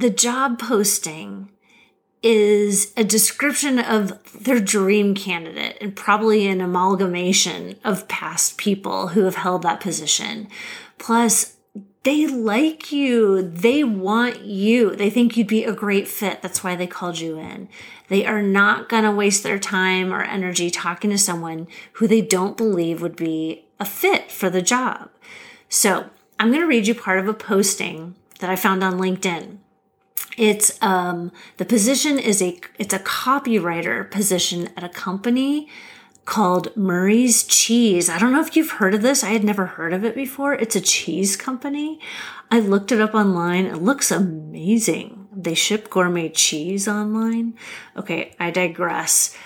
the 0.00 0.10
job 0.10 0.58
posting 0.58 1.50
is 2.22 2.92
a 2.96 3.04
description 3.04 3.78
of 3.78 4.18
their 4.32 4.60
dream 4.60 5.14
candidate 5.14 5.76
and 5.80 5.94
probably 5.94 6.46
an 6.46 6.60
amalgamation 6.60 7.76
of 7.84 8.08
past 8.08 8.56
people 8.56 9.08
who 9.08 9.24
have 9.24 9.36
held 9.36 9.62
that 9.62 9.80
position. 9.80 10.48
Plus, 10.98 11.56
they 12.02 12.26
like 12.26 12.90
you. 12.92 13.42
They 13.42 13.84
want 13.84 14.40
you. 14.40 14.96
They 14.96 15.10
think 15.10 15.36
you'd 15.36 15.46
be 15.46 15.64
a 15.64 15.72
great 15.72 16.08
fit. 16.08 16.40
That's 16.40 16.64
why 16.64 16.76
they 16.76 16.86
called 16.86 17.18
you 17.18 17.38
in. 17.38 17.68
They 18.08 18.24
are 18.24 18.42
not 18.42 18.88
going 18.88 19.04
to 19.04 19.12
waste 19.12 19.42
their 19.42 19.58
time 19.58 20.12
or 20.12 20.22
energy 20.22 20.70
talking 20.70 21.10
to 21.10 21.18
someone 21.18 21.68
who 21.94 22.06
they 22.06 22.22
don't 22.22 22.56
believe 22.56 23.02
would 23.02 23.16
be 23.16 23.66
a 23.78 23.84
fit 23.84 24.30
for 24.32 24.48
the 24.48 24.62
job. 24.62 25.10
So 25.68 26.08
I'm 26.38 26.48
going 26.48 26.62
to 26.62 26.66
read 26.66 26.86
you 26.86 26.94
part 26.94 27.18
of 27.18 27.28
a 27.28 27.34
posting 27.34 28.14
that 28.38 28.48
I 28.48 28.56
found 28.56 28.82
on 28.82 28.98
LinkedIn. 28.98 29.58
It's 30.36 30.80
um, 30.82 31.32
the 31.56 31.64
position 31.64 32.18
is 32.18 32.40
a 32.40 32.58
it's 32.78 32.94
a 32.94 32.98
copywriter 32.98 34.10
position 34.10 34.70
at 34.76 34.84
a 34.84 34.88
company 34.88 35.68
called 36.24 36.74
Murray's 36.76 37.44
Cheese. 37.44 38.08
I 38.08 38.18
don't 38.18 38.32
know 38.32 38.40
if 38.40 38.54
you've 38.54 38.72
heard 38.72 38.94
of 38.94 39.02
this. 39.02 39.24
I 39.24 39.30
had 39.30 39.44
never 39.44 39.66
heard 39.66 39.92
of 39.92 40.04
it 40.04 40.14
before. 40.14 40.54
It's 40.54 40.76
a 40.76 40.80
cheese 40.80 41.36
company. 41.36 41.98
I 42.50 42.60
looked 42.60 42.92
it 42.92 43.00
up 43.00 43.14
online. 43.14 43.66
It 43.66 43.82
looks 43.82 44.10
amazing. 44.10 45.28
They 45.32 45.54
ship 45.54 45.90
gourmet 45.90 46.28
cheese 46.28 46.86
online. 46.86 47.54
Okay, 47.96 48.34
I 48.38 48.50
digress. 48.50 49.36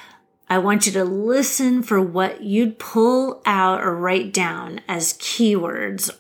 I 0.49 0.59
want 0.59 0.87
you 0.87 0.93
to 0.93 1.05
listen 1.05 1.83
for 1.83 2.01
what 2.01 2.43
you'd 2.43 2.79
pull 2.79 3.41
out 3.47 3.81
or 3.81 3.97
write 3.97 4.33
down 4.33 4.81
as 4.87 5.15
keywords 5.15 6.11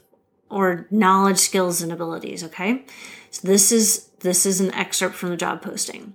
or 0.48 0.86
knowledge, 0.90 1.38
skills, 1.38 1.82
and 1.82 1.92
abilities. 1.92 2.42
Okay. 2.44 2.84
So 3.34 3.48
this 3.48 3.72
is 3.72 4.10
this 4.20 4.46
is 4.46 4.60
an 4.60 4.72
excerpt 4.74 5.16
from 5.16 5.30
the 5.30 5.36
job 5.36 5.60
posting. 5.60 6.14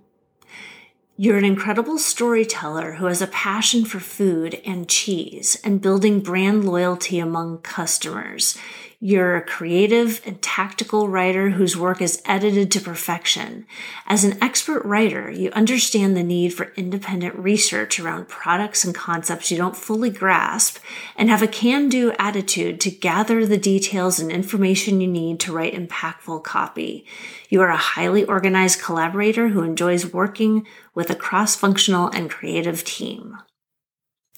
You're 1.17 1.37
an 1.37 1.43
incredible 1.43 1.97
storyteller 1.97 2.93
who 2.93 3.07
has 3.07 3.21
a 3.21 3.27
passion 3.27 3.83
for 3.83 3.99
food 3.99 4.61
and 4.65 4.87
cheese 4.87 5.59
and 5.61 5.81
building 5.81 6.21
brand 6.21 6.63
loyalty 6.63 7.19
among 7.19 7.57
customers. 7.57 8.57
You're 9.01 9.37
a 9.37 9.41
creative 9.41 10.21
and 10.25 10.41
tactical 10.41 11.07
writer 11.07 11.51
whose 11.51 11.77
work 11.77 12.01
is 12.01 12.21
edited 12.25 12.69
to 12.71 12.81
perfection. 12.81 13.65
As 14.05 14.25
an 14.25 14.37
expert 14.43 14.83
writer, 14.83 15.31
you 15.31 15.51
understand 15.51 16.17
the 16.17 16.23
need 16.23 16.53
for 16.53 16.73
independent 16.75 17.35
research 17.35 17.97
around 17.97 18.27
products 18.27 18.83
and 18.83 18.93
concepts 18.93 19.51
you 19.51 19.57
don't 19.57 19.77
fully 19.77 20.09
grasp 20.09 20.79
and 21.15 21.29
have 21.29 21.41
a 21.41 21.47
can 21.47 21.87
do 21.87 22.11
attitude 22.19 22.81
to 22.81 22.91
gather 22.91 23.45
the 23.45 23.57
details 23.57 24.19
and 24.19 24.33
information 24.33 24.99
you 24.99 25.07
need 25.07 25.39
to 25.39 25.53
write 25.53 25.73
impactful 25.73 26.43
copy. 26.43 27.05
You 27.47 27.61
are 27.61 27.69
a 27.69 27.77
highly 27.77 28.25
organized 28.25 28.81
collaborator 28.81 29.47
who 29.47 29.63
enjoys 29.63 30.11
working 30.11 30.67
with 30.93 31.09
a 31.09 31.15
cross 31.15 31.55
functional 31.55 32.09
and 32.09 32.29
creative 32.29 32.83
team. 32.83 33.37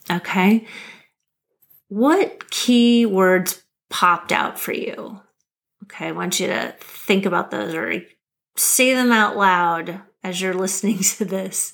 Okay. 0.08 0.68
What 1.88 2.52
key 2.52 3.08
words 3.08 3.64
popped 3.92 4.32
out 4.32 4.60
for 4.60 4.74
you. 4.74 5.22
Okay, 5.84 6.08
I 6.08 6.12
want 6.12 6.40
you 6.40 6.48
to 6.48 6.74
think 6.80 7.26
about 7.26 7.52
those 7.52 7.76
or 7.76 8.02
say 8.56 8.94
them 8.94 9.12
out 9.12 9.38
loud 9.38 10.02
as 10.24 10.42
you're 10.42 10.54
listening 10.56 11.00
to 11.00 11.26
this. 11.26 11.74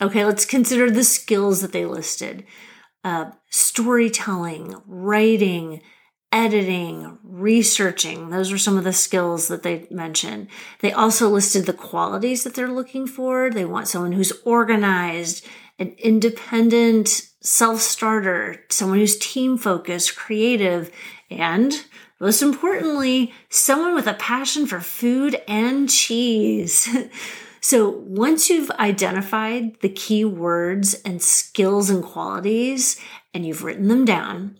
Okay, 0.00 0.24
let's 0.24 0.44
consider 0.44 0.90
the 0.90 1.04
skills 1.04 1.62
that 1.62 1.72
they 1.72 1.86
listed 1.86 2.44
uh, 3.06 3.30
storytelling, 3.50 4.74
writing, 4.84 5.80
editing, 6.32 7.16
researching. 7.22 8.30
Those 8.30 8.50
are 8.50 8.58
some 8.58 8.76
of 8.76 8.82
the 8.82 8.92
skills 8.92 9.46
that 9.46 9.62
they 9.62 9.86
mentioned. 9.92 10.48
They 10.80 10.90
also 10.90 11.28
listed 11.28 11.66
the 11.66 11.72
qualities 11.72 12.42
that 12.42 12.54
they're 12.54 12.66
looking 12.66 13.06
for. 13.06 13.48
They 13.48 13.64
want 13.64 13.86
someone 13.86 14.10
who's 14.10 14.32
organized, 14.44 15.46
an 15.78 15.94
independent 15.98 17.08
self 17.40 17.80
starter, 17.80 18.64
someone 18.70 18.98
who's 18.98 19.18
team 19.18 19.56
focused, 19.56 20.16
creative, 20.16 20.90
and 21.30 21.84
most 22.18 22.40
importantly, 22.40 23.32
someone 23.50 23.94
with 23.94 24.06
a 24.06 24.14
passion 24.14 24.66
for 24.66 24.80
food 24.80 25.40
and 25.46 25.88
cheese. 25.90 26.88
so 27.60 27.90
once 27.90 28.48
you've 28.48 28.70
identified 28.72 29.78
the 29.80 29.88
key 29.90 30.24
words 30.24 30.94
and 31.04 31.20
skills 31.20 31.90
and 31.90 32.02
qualities 32.02 32.98
and 33.34 33.44
you've 33.44 33.64
written 33.64 33.88
them 33.88 34.04
down, 34.04 34.56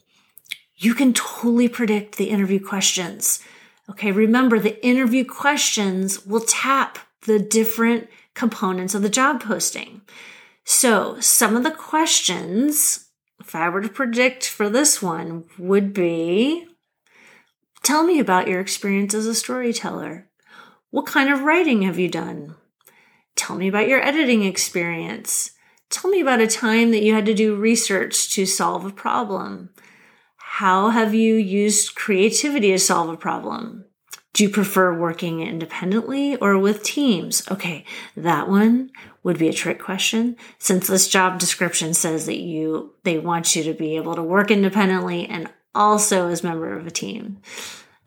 you 0.76 0.94
can 0.94 1.14
totally 1.14 1.68
predict 1.68 2.16
the 2.16 2.28
interview 2.28 2.62
questions. 2.62 3.42
Okay, 3.88 4.12
remember 4.12 4.58
the 4.58 4.85
interview 4.85 5.25
questions 5.25 6.26
will 6.26 6.40
tap 6.40 6.99
the 7.23 7.38
different 7.38 8.08
components 8.35 8.94
of 8.94 9.00
the 9.00 9.08
job 9.08 9.42
posting. 9.42 10.02
So, 10.68 11.20
some 11.20 11.56
of 11.56 11.62
the 11.62 11.70
questions, 11.70 13.06
if 13.38 13.54
I 13.54 13.68
were 13.68 13.80
to 13.80 13.88
predict 13.88 14.49
for 14.49 14.68
this 14.68 15.00
one, 15.00 15.44
would 15.58 15.94
be 15.94 16.66
Tell 17.85 18.02
me 18.02 18.18
about 18.18 18.49
your 18.49 18.58
experience 18.58 19.14
as 19.14 19.26
a 19.26 19.35
storyteller. 19.35 20.28
What 20.90 21.06
kind 21.06 21.32
of 21.32 21.42
writing 21.42 21.82
have 21.82 22.00
you 22.00 22.08
done? 22.08 22.56
Tell 23.37 23.54
me 23.54 23.68
about 23.68 23.87
your 23.87 24.02
editing 24.02 24.42
experience. 24.42 25.52
Tell 25.88 26.11
me 26.11 26.20
about 26.20 26.40
a 26.40 26.49
time 26.49 26.90
that 26.90 27.04
you 27.04 27.14
had 27.14 27.26
to 27.26 27.35
do 27.35 27.54
research 27.54 28.30
to 28.30 28.44
solve 28.44 28.85
a 28.85 28.90
problem. 28.90 29.70
How 30.37 30.88
have 30.90 31.14
you 31.14 31.37
used 31.37 31.94
creativity 31.94 32.73
to 32.73 32.78
solve 32.80 33.08
a 33.08 33.16
problem? 33.16 33.85
Do 34.32 34.42
you 34.42 34.50
prefer 34.50 34.92
working 34.92 35.40
independently 35.40 36.35
or 36.37 36.58
with 36.58 36.82
teams? 36.82 37.49
Okay, 37.50 37.85
that 38.16 38.49
one 38.49 38.90
would 39.26 39.38
be 39.38 39.49
a 39.49 39.52
trick 39.52 39.80
question 39.80 40.37
since 40.61 40.87
this 40.87 41.09
job 41.09 41.40
description 41.40 41.92
says 41.92 42.26
that 42.26 42.38
you 42.38 42.95
they 43.02 43.18
want 43.18 43.56
you 43.56 43.64
to 43.64 43.75
be 43.75 43.97
able 43.97 44.14
to 44.14 44.23
work 44.23 44.52
independently 44.52 45.26
and 45.26 45.50
also 45.75 46.28
as 46.28 46.45
member 46.45 46.78
of 46.78 46.87
a 46.87 46.92
team. 46.92 47.38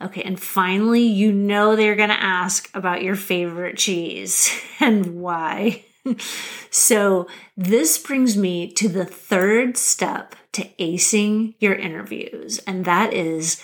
Okay, 0.01 0.21
and 0.21 0.39
finally, 0.39 1.01
you 1.01 1.33
know 1.33 1.75
they're 1.75 1.97
going 1.97 2.07
to 2.07 2.23
ask 2.23 2.69
about 2.73 3.03
your 3.03 3.17
favorite 3.17 3.75
cheese 3.75 4.49
and 4.79 5.21
why. 5.21 5.83
so, 6.69 7.27
this 7.57 7.97
brings 7.97 8.38
me 8.38 8.71
to 8.71 8.88
the 8.88 9.03
third 9.03 9.75
step 9.75 10.38
to 10.53 10.69
acing 10.79 11.55
your 11.59 11.75
interviews, 11.75 12.59
and 12.59 12.85
that 12.85 13.13
is 13.13 13.61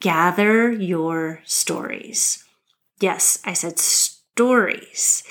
gather 0.00 0.72
your 0.72 1.42
stories. 1.44 2.42
Yes, 2.98 3.40
I 3.44 3.52
said 3.52 3.78
stories. 3.78 5.22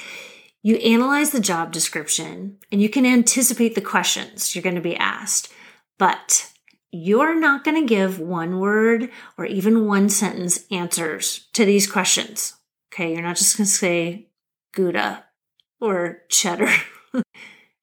You 0.64 0.78
analyze 0.78 1.32
the 1.32 1.42
job 1.42 1.74
description 1.74 2.58
and 2.72 2.82
you 2.82 2.90
can 2.90 3.06
anticipate 3.06 3.76
the 3.76 3.82
questions 3.82 4.56
you're 4.56 4.64
going 4.64 4.76
to 4.76 4.82
be 4.82 4.96
asked, 4.96 5.52
but 6.00 6.50
you're 6.90 7.38
not 7.38 7.66
going 7.66 7.82
to 7.82 7.88
give 7.88 8.18
one 8.18 8.60
word 8.60 9.10
or 9.38 9.46
even 9.46 9.86
one 9.86 10.08
sentence 10.08 10.64
answers 10.72 11.48
to 11.52 11.66
these 11.66 11.92
questions. 11.92 12.54
Okay. 12.94 13.14
You're 13.14 13.24
not 13.24 13.36
just 13.36 13.58
going 13.58 13.66
to 13.66 13.72
say 13.72 14.28
Gouda 14.74 15.26
or 15.82 16.22
cheddar. 16.30 16.72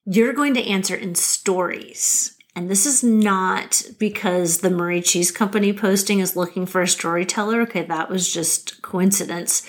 you're 0.07 0.33
going 0.33 0.55
to 0.55 0.67
answer 0.67 0.95
in 0.95 1.15
stories. 1.15 2.37
And 2.57 2.71
this 2.71 2.87
is 2.87 3.05
not 3.05 3.83
because 3.99 4.59
the 4.59 4.71
Murray 4.71 5.03
Cheese 5.03 5.31
Company 5.31 5.73
posting 5.73 6.21
is 6.21 6.35
looking 6.35 6.65
for 6.65 6.81
a 6.81 6.89
storyteller. 6.89 7.61
Okay, 7.63 7.83
that 7.83 8.09
was 8.09 8.33
just 8.33 8.81
coincidence. 8.81 9.67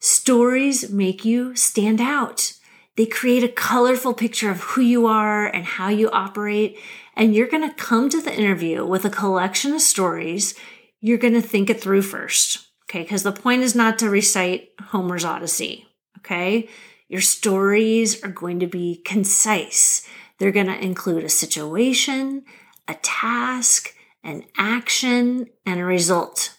Stories 0.00 0.90
make 0.90 1.24
you 1.24 1.56
stand 1.56 2.00
out. 2.00 2.52
They 2.96 3.06
create 3.06 3.44
a 3.44 3.48
colorful 3.48 4.14
picture 4.14 4.50
of 4.50 4.60
who 4.60 4.80
you 4.80 5.06
are 5.06 5.46
and 5.46 5.64
how 5.64 5.88
you 5.88 6.10
operate. 6.10 6.78
And 7.16 7.34
you're 7.34 7.48
going 7.48 7.68
to 7.68 7.74
come 7.74 8.08
to 8.10 8.20
the 8.20 8.34
interview 8.34 8.84
with 8.84 9.04
a 9.04 9.10
collection 9.10 9.72
of 9.72 9.80
stories. 9.80 10.54
You're 11.00 11.18
going 11.18 11.34
to 11.34 11.40
think 11.40 11.70
it 11.70 11.80
through 11.80 12.02
first. 12.02 12.66
Okay. 12.88 13.02
Because 13.02 13.22
the 13.22 13.32
point 13.32 13.62
is 13.62 13.74
not 13.74 13.98
to 14.00 14.10
recite 14.10 14.70
Homer's 14.80 15.24
Odyssey. 15.24 15.86
Okay. 16.18 16.68
Your 17.08 17.20
stories 17.20 18.22
are 18.22 18.30
going 18.30 18.60
to 18.60 18.66
be 18.66 19.00
concise. 19.04 20.06
They're 20.38 20.52
going 20.52 20.66
to 20.66 20.84
include 20.84 21.24
a 21.24 21.28
situation, 21.28 22.44
a 22.86 22.94
task, 22.94 23.94
an 24.22 24.44
action, 24.56 25.46
and 25.64 25.80
a 25.80 25.84
result. 25.84 26.57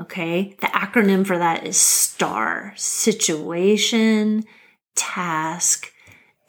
Okay. 0.00 0.56
The 0.60 0.68
acronym 0.68 1.26
for 1.26 1.38
that 1.38 1.66
is 1.66 1.76
STAR 1.76 2.72
situation, 2.76 4.44
task, 4.94 5.92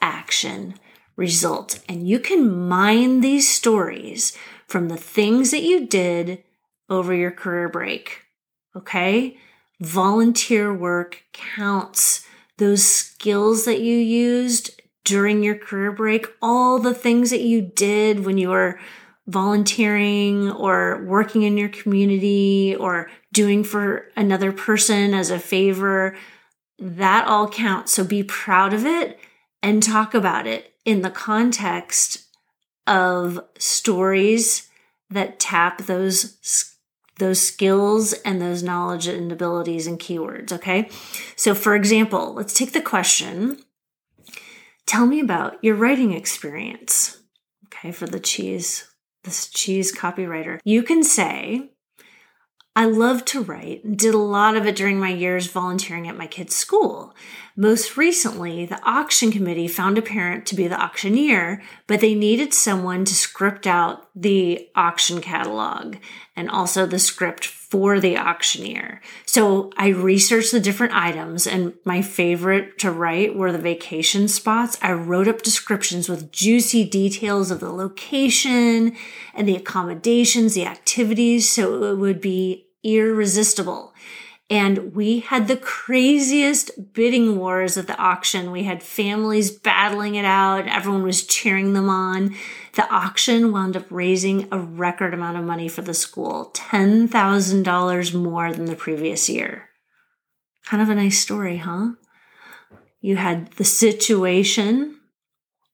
action, 0.02 0.76
result. 1.16 1.80
And 1.90 2.08
you 2.08 2.20
can 2.20 2.68
mine 2.68 3.22
these 3.22 3.50
stories 3.50 4.38
from 4.68 4.88
the 4.88 4.98
things 4.98 5.52
that 5.52 5.64
you 5.64 5.88
did 5.88 6.44
over 6.90 7.14
your 7.14 7.32
career 7.32 7.70
break. 7.70 8.26
Okay. 8.76 9.38
Volunteer 9.80 10.74
work 10.74 11.24
counts 11.34 12.26
those 12.58 12.86
skills 12.86 13.66
that 13.66 13.80
you 13.80 13.96
used 13.96 14.82
during 15.06 15.42
your 15.42 15.56
career 15.56 15.92
break, 15.92 16.28
all 16.42 16.78
the 16.78 16.94
things 16.94 17.30
that 17.32 17.42
you 17.42 17.62
did 17.62 18.26
when 18.26 18.38
you 18.38 18.50
were 18.50 18.80
volunteering 19.28 20.52
or 20.52 21.04
working 21.06 21.44
in 21.44 21.58
your 21.58 21.70
community 21.70 22.76
or 22.76 23.10
doing 23.32 23.64
for 23.64 24.08
another 24.16 24.52
person 24.52 25.14
as 25.14 25.30
a 25.30 25.40
favor, 25.40 26.16
that 26.78 27.28
all 27.28 27.48
counts. 27.50 27.94
So 27.94 28.04
be 28.04 28.24
proud 28.24 28.74
of 28.74 28.86
it 28.86 29.20
and 29.62 29.84
talk 29.84 30.14
about 30.14 30.48
it 30.48 30.74
in 30.86 31.02
the 31.02 31.10
context 31.10 32.26
of 32.88 33.40
stories 33.58 34.68
that 35.10 35.40
tap 35.40 35.84
those 35.84 36.76
those 37.20 37.42
skills 37.42 38.14
and 38.14 38.42
those 38.42 38.64
knowledge 38.64 39.06
and 39.06 39.30
abilities 39.30 39.86
and 39.86 40.00
keywords. 40.00 40.54
Okay. 40.54 40.90
So, 41.36 41.54
for 41.54 41.76
example, 41.76 42.34
let's 42.34 42.54
take 42.54 42.72
the 42.72 42.82
question 42.82 43.62
Tell 44.90 45.06
me 45.06 45.20
about 45.20 45.64
your 45.64 45.76
writing 45.76 46.14
experience. 46.14 47.20
Okay. 47.66 47.92
For 47.92 48.08
the 48.08 48.20
cheese, 48.20 48.90
this 49.24 49.48
cheese 49.48 49.96
copywriter, 49.96 50.60
you 50.64 50.82
can 50.82 51.04
say, 51.04 51.70
I 52.76 52.86
love 52.86 53.26
to 53.26 53.44
write, 53.44 53.98
did 53.98 54.14
a 54.14 54.20
lot 54.20 54.56
of 54.56 54.66
it 54.66 54.76
during 54.76 55.00
my 55.00 55.10
years 55.10 55.48
volunteering 55.48 56.08
at 56.08 56.18
my 56.18 56.28
kids' 56.28 56.56
school. 56.56 57.14
Most 57.58 57.98
recently, 57.98 58.66
the 58.66 58.80
auction 58.84 59.32
committee 59.32 59.68
found 59.68 59.98
a 59.98 60.02
parent 60.02 60.46
to 60.46 60.56
be 60.56 60.66
the 60.66 60.82
auctioneer, 60.82 61.62
but 61.88 62.00
they 62.00 62.16
needed 62.16 62.54
someone 62.54 63.04
to 63.04 63.14
script 63.14 63.68
out 63.68 64.08
the 64.16 64.70
auction 64.76 65.20
catalog 65.20 65.98
and 66.38 66.50
also 66.50 66.86
the 66.86 67.00
script 67.00 67.46
for 67.46 68.00
the 68.00 68.18
auctioneer. 68.18 69.02
So 69.26 69.72
I 69.76 69.90
researched 69.90 70.54
the 70.54 70.62
different 70.62 70.94
items 70.94 71.46
and 71.46 71.74
my 71.84 72.02
favorite 72.02 72.80
to 72.80 72.92
write 72.92 73.36
were 73.36 73.52
the 73.52 73.58
vacation 73.58 74.30
spots. 74.30 74.78
I 74.82 74.94
wrote 74.94 75.28
up 75.28 75.42
descriptions 75.42 76.08
with 76.08 76.32
juicy 76.32 76.86
details 76.86 77.52
of 77.52 77.60
the 77.60 77.74
location 77.74 78.96
and 79.34 79.46
the 79.46 79.58
accommodations, 79.58 80.54
the 80.54 80.66
activities. 80.66 81.50
So 81.50 81.84
it 81.84 81.98
would 81.98 82.22
be 82.22 82.68
irresistible. 82.84 83.94
And 84.52 84.96
we 84.96 85.20
had 85.20 85.48
the 85.48 85.58
craziest 85.58 86.94
bidding 86.94 87.38
wars 87.38 87.78
at 87.78 87.86
the 87.86 87.98
auction. 87.98 88.52
We 88.52 88.64
had 88.64 88.82
families 88.82 89.52
battling 89.52 90.16
it 90.16 90.26
out. 90.26 90.68
Everyone 90.68 91.04
was 91.04 91.24
cheering 91.26 91.74
them 91.74 91.88
on. 91.88 92.36
The 92.74 92.90
auction 92.90 93.52
wound 93.52 93.78
up 93.78 93.86
raising 93.92 94.48
a 94.52 94.58
record 94.58 95.14
amount 95.14 95.38
of 95.38 95.44
money 95.44 95.68
for 95.68 95.84
the 95.84 95.94
school 95.94 96.52
$10,000 96.56 98.14
more 98.16 98.52
than 98.52 98.66
the 98.66 98.76
previous 98.76 99.30
year. 99.30 99.70
Kind 100.66 100.82
of 100.82 100.90
a 100.90 100.96
nice 100.96 101.20
story, 101.20 101.58
huh? 101.58 101.90
You 103.02 103.18
had 103.18 103.52
the 103.54 103.64
situation 103.64 105.00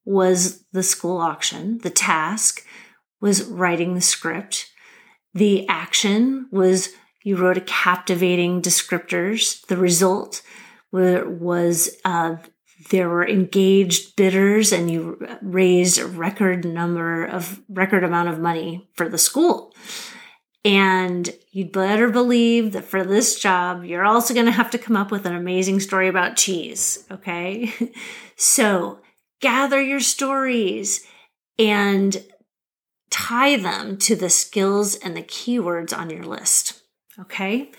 was 0.04 0.64
the 0.74 0.84
school 0.84 1.18
auction, 1.18 1.80
the 1.80 1.90
task 1.90 2.66
was 3.22 3.44
writing 3.46 3.96
the 3.96 4.02
script, 4.02 4.70
the 5.36 5.68
action 5.68 6.48
was 6.50 6.90
you 7.24 7.36
wrote 7.36 7.58
a 7.58 7.62
captivating 7.62 8.62
descriptors. 8.62 9.66
The 9.68 9.78
result 9.78 10.42
was 10.92 11.90
uh, 12.06 12.38
there 12.90 13.10
were 13.10 13.28
engaged 13.28 14.16
bidders 14.16 14.72
and 14.72 14.90
you 14.90 15.20
raised 15.42 16.00
a 16.00 16.08
record 16.08 16.64
number 16.64 17.26
of 17.26 17.62
record 17.68 18.04
amount 18.04 18.30
of 18.30 18.40
money 18.40 18.88
for 18.94 19.10
the 19.10 19.18
school. 19.18 19.76
And 20.64 21.30
you'd 21.52 21.72
better 21.72 22.10
believe 22.10 22.72
that 22.72 22.86
for 22.86 23.04
this 23.04 23.40
job, 23.40 23.84
you're 23.84 24.06
also 24.06 24.34
going 24.34 24.48
to 24.48 24.52
have 24.52 24.72
to 24.72 24.78
come 24.78 24.96
up 24.96 25.12
with 25.12 25.26
an 25.26 25.36
amazing 25.36 25.80
story 25.80 26.08
about 26.08 26.38
cheese. 26.38 27.06
Okay. 27.12 27.74
so 28.38 29.00
gather 29.42 29.82
your 29.82 30.00
stories 30.00 31.06
and 31.60 32.24
tie 33.16 33.56
them 33.56 33.98
to 33.98 34.14
the 34.14 34.30
skills 34.30 34.96
and 34.96 35.16
the 35.16 35.24
keywords 35.24 35.98
on 35.98 36.10
your 36.10 36.24
list. 36.24 36.82
Okay. 37.18 37.72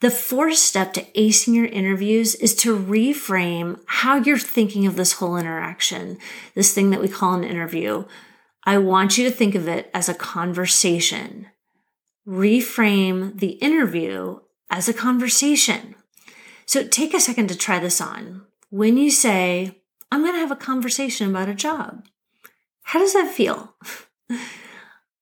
The 0.00 0.10
fourth 0.10 0.56
step 0.56 0.92
to 0.94 1.04
acing 1.12 1.54
your 1.54 1.66
interviews 1.66 2.34
is 2.34 2.56
to 2.56 2.76
reframe 2.76 3.78
how 3.86 4.16
you're 4.16 4.38
thinking 4.38 4.84
of 4.84 4.96
this 4.96 5.12
whole 5.12 5.36
interaction, 5.36 6.18
this 6.56 6.74
thing 6.74 6.90
that 6.90 7.00
we 7.00 7.08
call 7.08 7.34
an 7.34 7.44
interview. 7.44 8.04
I 8.64 8.78
want 8.78 9.16
you 9.16 9.24
to 9.28 9.30
think 9.30 9.54
of 9.54 9.68
it 9.68 9.88
as 9.94 10.08
a 10.08 10.14
conversation. 10.14 11.46
Reframe 12.26 13.38
the 13.38 13.52
interview 13.62 14.40
as 14.68 14.88
a 14.88 14.94
conversation. 14.94 15.94
So 16.66 16.84
take 16.88 17.14
a 17.14 17.20
second 17.20 17.48
to 17.50 17.56
try 17.56 17.78
this 17.78 18.00
on. 18.00 18.42
When 18.70 18.96
you 18.96 19.12
say, 19.12 19.80
I'm 20.10 20.22
going 20.22 20.34
to 20.34 20.40
have 20.40 20.50
a 20.50 20.56
conversation 20.56 21.30
about 21.30 21.48
a 21.48 21.54
job, 21.54 22.04
how 22.82 22.98
does 22.98 23.12
that 23.12 23.32
feel? 23.32 23.76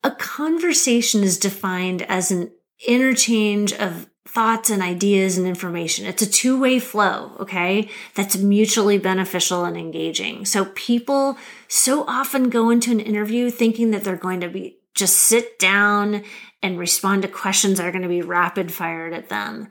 a 0.02 0.10
conversation 0.10 1.22
is 1.22 1.38
defined 1.38 2.02
as 2.02 2.30
an 2.30 2.50
interchange 2.86 3.72
of 3.72 4.08
thoughts 4.26 4.70
and 4.70 4.82
ideas 4.82 5.36
and 5.36 5.46
information. 5.46 6.06
It's 6.06 6.22
a 6.22 6.30
two 6.30 6.58
way 6.58 6.78
flow, 6.78 7.32
okay? 7.40 7.90
That's 8.14 8.36
mutually 8.36 8.96
beneficial 8.96 9.64
and 9.64 9.76
engaging. 9.76 10.44
So 10.44 10.66
people 10.66 11.36
so 11.68 12.04
often 12.06 12.48
go 12.48 12.70
into 12.70 12.92
an 12.92 13.00
interview 13.00 13.50
thinking 13.50 13.90
that 13.90 14.04
they're 14.04 14.16
going 14.16 14.40
to 14.40 14.48
be 14.48 14.76
just 14.94 15.16
sit 15.16 15.58
down 15.58 16.22
and 16.62 16.78
respond 16.78 17.22
to 17.22 17.28
questions 17.28 17.78
that 17.78 17.86
are 17.86 17.92
going 17.92 18.02
to 18.02 18.08
be 18.08 18.22
rapid 18.22 18.72
fired 18.72 19.12
at 19.12 19.28
them. 19.28 19.68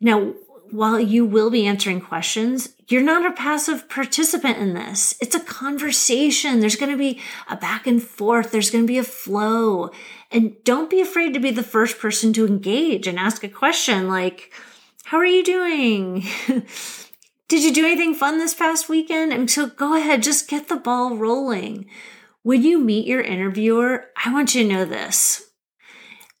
Now, 0.00 0.34
while 0.70 1.00
you 1.00 1.24
will 1.24 1.50
be 1.50 1.66
answering 1.66 2.00
questions, 2.00 2.74
you're 2.88 3.02
not 3.02 3.26
a 3.26 3.34
passive 3.34 3.88
participant 3.88 4.58
in 4.58 4.74
this. 4.74 5.14
It's 5.20 5.34
a 5.34 5.40
conversation. 5.40 6.60
There's 6.60 6.76
going 6.76 6.92
to 6.92 6.98
be 6.98 7.20
a 7.48 7.56
back 7.56 7.86
and 7.86 8.02
forth. 8.02 8.50
There's 8.50 8.70
going 8.70 8.84
to 8.84 8.88
be 8.88 8.98
a 8.98 9.04
flow. 9.04 9.90
And 10.30 10.56
don't 10.64 10.90
be 10.90 11.00
afraid 11.00 11.34
to 11.34 11.40
be 11.40 11.50
the 11.50 11.62
first 11.62 11.98
person 11.98 12.32
to 12.34 12.46
engage 12.46 13.06
and 13.06 13.18
ask 13.18 13.44
a 13.44 13.48
question 13.48 14.08
like, 14.08 14.52
how 15.04 15.18
are 15.18 15.26
you 15.26 15.42
doing? 15.42 16.24
Did 17.48 17.64
you 17.64 17.72
do 17.72 17.86
anything 17.86 18.14
fun 18.14 18.38
this 18.38 18.52
past 18.54 18.88
weekend? 18.88 19.32
And 19.32 19.50
so 19.50 19.66
go 19.66 19.94
ahead, 19.94 20.22
just 20.22 20.48
get 20.48 20.68
the 20.68 20.76
ball 20.76 21.16
rolling. 21.16 21.86
When 22.42 22.62
you 22.62 22.78
meet 22.78 23.06
your 23.06 23.22
interviewer, 23.22 24.06
I 24.22 24.32
want 24.32 24.54
you 24.54 24.62
to 24.62 24.68
know 24.68 24.84
this. 24.84 25.50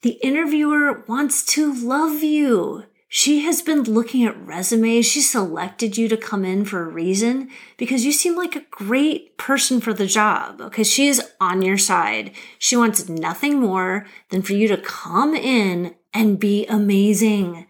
The 0.02 0.18
interviewer 0.22 1.04
wants 1.08 1.44
to 1.54 1.72
love 1.72 2.22
you. 2.22 2.84
She 3.10 3.40
has 3.40 3.62
been 3.62 3.84
looking 3.84 4.24
at 4.24 4.38
resumes. 4.38 5.06
She 5.06 5.22
selected 5.22 5.96
you 5.96 6.08
to 6.08 6.16
come 6.16 6.44
in 6.44 6.66
for 6.66 6.82
a 6.82 6.92
reason 6.92 7.48
because 7.78 8.04
you 8.04 8.12
seem 8.12 8.36
like 8.36 8.54
a 8.54 8.66
great 8.70 9.38
person 9.38 9.80
for 9.80 9.94
the 9.94 10.06
job. 10.06 10.60
Okay. 10.60 10.84
She 10.84 11.08
is 11.08 11.22
on 11.40 11.62
your 11.62 11.78
side. 11.78 12.32
She 12.58 12.76
wants 12.76 13.08
nothing 13.08 13.58
more 13.58 14.06
than 14.28 14.42
for 14.42 14.52
you 14.52 14.68
to 14.68 14.76
come 14.76 15.34
in 15.34 15.94
and 16.12 16.38
be 16.38 16.66
amazing. 16.66 17.66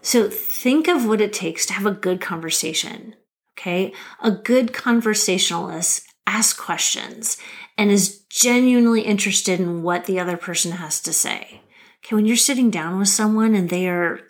So 0.00 0.30
think 0.30 0.88
of 0.88 1.06
what 1.06 1.20
it 1.20 1.34
takes 1.34 1.66
to 1.66 1.74
have 1.74 1.84
a 1.84 1.90
good 1.90 2.22
conversation. 2.22 3.16
Okay. 3.58 3.92
A 4.22 4.30
good 4.30 4.72
conversationalist 4.72 6.06
asks 6.26 6.58
questions 6.58 7.36
and 7.76 7.90
is 7.90 8.20
genuinely 8.30 9.02
interested 9.02 9.60
in 9.60 9.82
what 9.82 10.06
the 10.06 10.18
other 10.18 10.38
person 10.38 10.72
has 10.72 11.02
to 11.02 11.12
say. 11.12 11.60
Okay. 12.02 12.16
When 12.16 12.24
you're 12.24 12.36
sitting 12.36 12.70
down 12.70 12.98
with 12.98 13.08
someone 13.08 13.54
and 13.54 13.68
they 13.68 13.86
are 13.86 14.20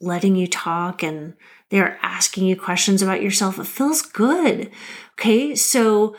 letting 0.00 0.36
you 0.36 0.46
talk 0.46 1.02
and 1.02 1.34
they're 1.68 1.98
asking 2.02 2.46
you 2.46 2.56
questions 2.56 3.02
about 3.02 3.22
yourself, 3.22 3.58
it 3.58 3.66
feels 3.66 4.02
good. 4.02 4.70
Okay. 5.18 5.54
So 5.54 6.16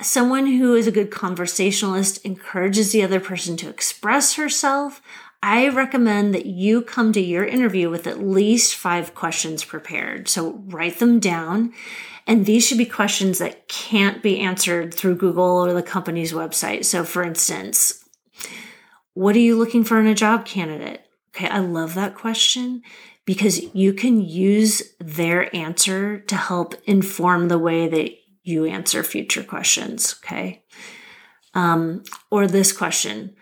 someone 0.00 0.46
who 0.46 0.74
is 0.74 0.86
a 0.86 0.92
good 0.92 1.10
conversationalist 1.10 2.24
encourages 2.24 2.92
the 2.92 3.02
other 3.02 3.20
person 3.20 3.56
to 3.58 3.68
express 3.68 4.34
herself. 4.34 5.02
I 5.42 5.68
recommend 5.68 6.34
that 6.34 6.46
you 6.46 6.82
come 6.82 7.12
to 7.12 7.20
your 7.20 7.44
interview 7.44 7.88
with 7.88 8.06
at 8.06 8.22
least 8.22 8.76
five 8.76 9.14
questions 9.14 9.64
prepared. 9.64 10.28
So 10.28 10.62
write 10.66 10.98
them 10.98 11.18
down. 11.18 11.72
And 12.26 12.46
these 12.46 12.66
should 12.66 12.78
be 12.78 12.86
questions 12.86 13.38
that 13.38 13.66
can't 13.66 14.22
be 14.22 14.38
answered 14.38 14.94
through 14.94 15.16
Google 15.16 15.64
or 15.64 15.72
the 15.72 15.82
company's 15.82 16.32
website. 16.32 16.84
So, 16.84 17.04
for 17.04 17.22
instance, 17.22 18.04
what 19.14 19.34
are 19.34 19.40
you 19.40 19.58
looking 19.58 19.82
for 19.82 19.98
in 19.98 20.06
a 20.06 20.14
job 20.14 20.44
candidate? 20.44 21.04
Okay, 21.34 21.48
I 21.48 21.60
love 21.60 21.94
that 21.94 22.14
question 22.14 22.82
because 23.24 23.74
you 23.74 23.92
can 23.92 24.20
use 24.20 24.82
their 24.98 25.54
answer 25.54 26.18
to 26.20 26.36
help 26.36 26.74
inform 26.86 27.48
the 27.48 27.58
way 27.58 27.88
that 27.88 28.10
you 28.42 28.64
answer 28.64 29.02
future 29.02 29.44
questions. 29.44 30.16
Okay. 30.24 30.64
Um, 31.54 32.02
or 32.30 32.46
this 32.46 32.72
question 32.72 33.34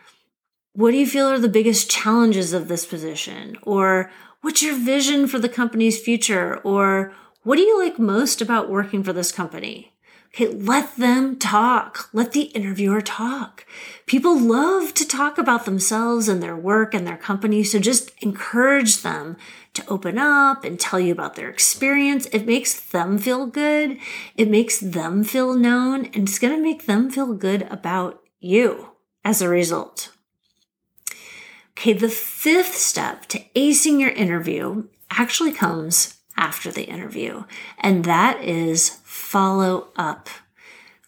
What 0.72 0.92
do 0.92 0.98
you 0.98 1.06
feel 1.06 1.26
are 1.26 1.38
the 1.38 1.48
biggest 1.48 1.90
challenges 1.90 2.52
of 2.52 2.68
this 2.68 2.84
position? 2.84 3.56
Or 3.62 4.10
what's 4.42 4.62
your 4.62 4.76
vision 4.76 5.26
for 5.26 5.38
the 5.38 5.48
company's 5.48 6.00
future? 6.00 6.58
Or 6.58 7.14
what 7.42 7.56
do 7.56 7.62
you 7.62 7.78
like 7.78 7.98
most 7.98 8.42
about 8.42 8.70
working 8.70 9.02
for 9.02 9.12
this 9.12 9.32
company? 9.32 9.92
Okay, 10.34 10.46
let 10.48 10.96
them 10.96 11.38
talk. 11.38 12.10
Let 12.12 12.32
the 12.32 12.42
interviewer 12.42 13.00
talk. 13.00 13.66
People 14.06 14.38
love 14.38 14.94
to 14.94 15.06
talk 15.06 15.38
about 15.38 15.64
themselves 15.64 16.28
and 16.28 16.42
their 16.42 16.56
work 16.56 16.94
and 16.94 17.06
their 17.06 17.16
company. 17.16 17.64
So 17.64 17.78
just 17.78 18.10
encourage 18.20 19.02
them 19.02 19.36
to 19.74 19.88
open 19.88 20.18
up 20.18 20.64
and 20.64 20.78
tell 20.78 21.00
you 21.00 21.12
about 21.12 21.34
their 21.34 21.48
experience. 21.48 22.26
It 22.26 22.46
makes 22.46 22.78
them 22.78 23.18
feel 23.18 23.46
good. 23.46 23.98
It 24.36 24.50
makes 24.50 24.78
them 24.78 25.24
feel 25.24 25.54
known 25.54 26.06
and 26.06 26.28
it's 26.28 26.38
going 26.38 26.54
to 26.56 26.62
make 26.62 26.86
them 26.86 27.10
feel 27.10 27.32
good 27.32 27.62
about 27.62 28.22
you 28.38 28.90
as 29.24 29.42
a 29.42 29.48
result. 29.48 30.10
Okay, 31.72 31.92
the 31.92 32.08
fifth 32.08 32.74
step 32.74 33.26
to 33.26 33.44
acing 33.54 34.00
your 34.00 34.10
interview 34.10 34.88
actually 35.10 35.52
comes 35.52 36.18
after 36.36 36.70
the 36.70 36.84
interview, 36.84 37.44
and 37.78 38.04
that 38.04 38.42
is 38.42 38.90
follow 39.18 39.88
up. 39.96 40.28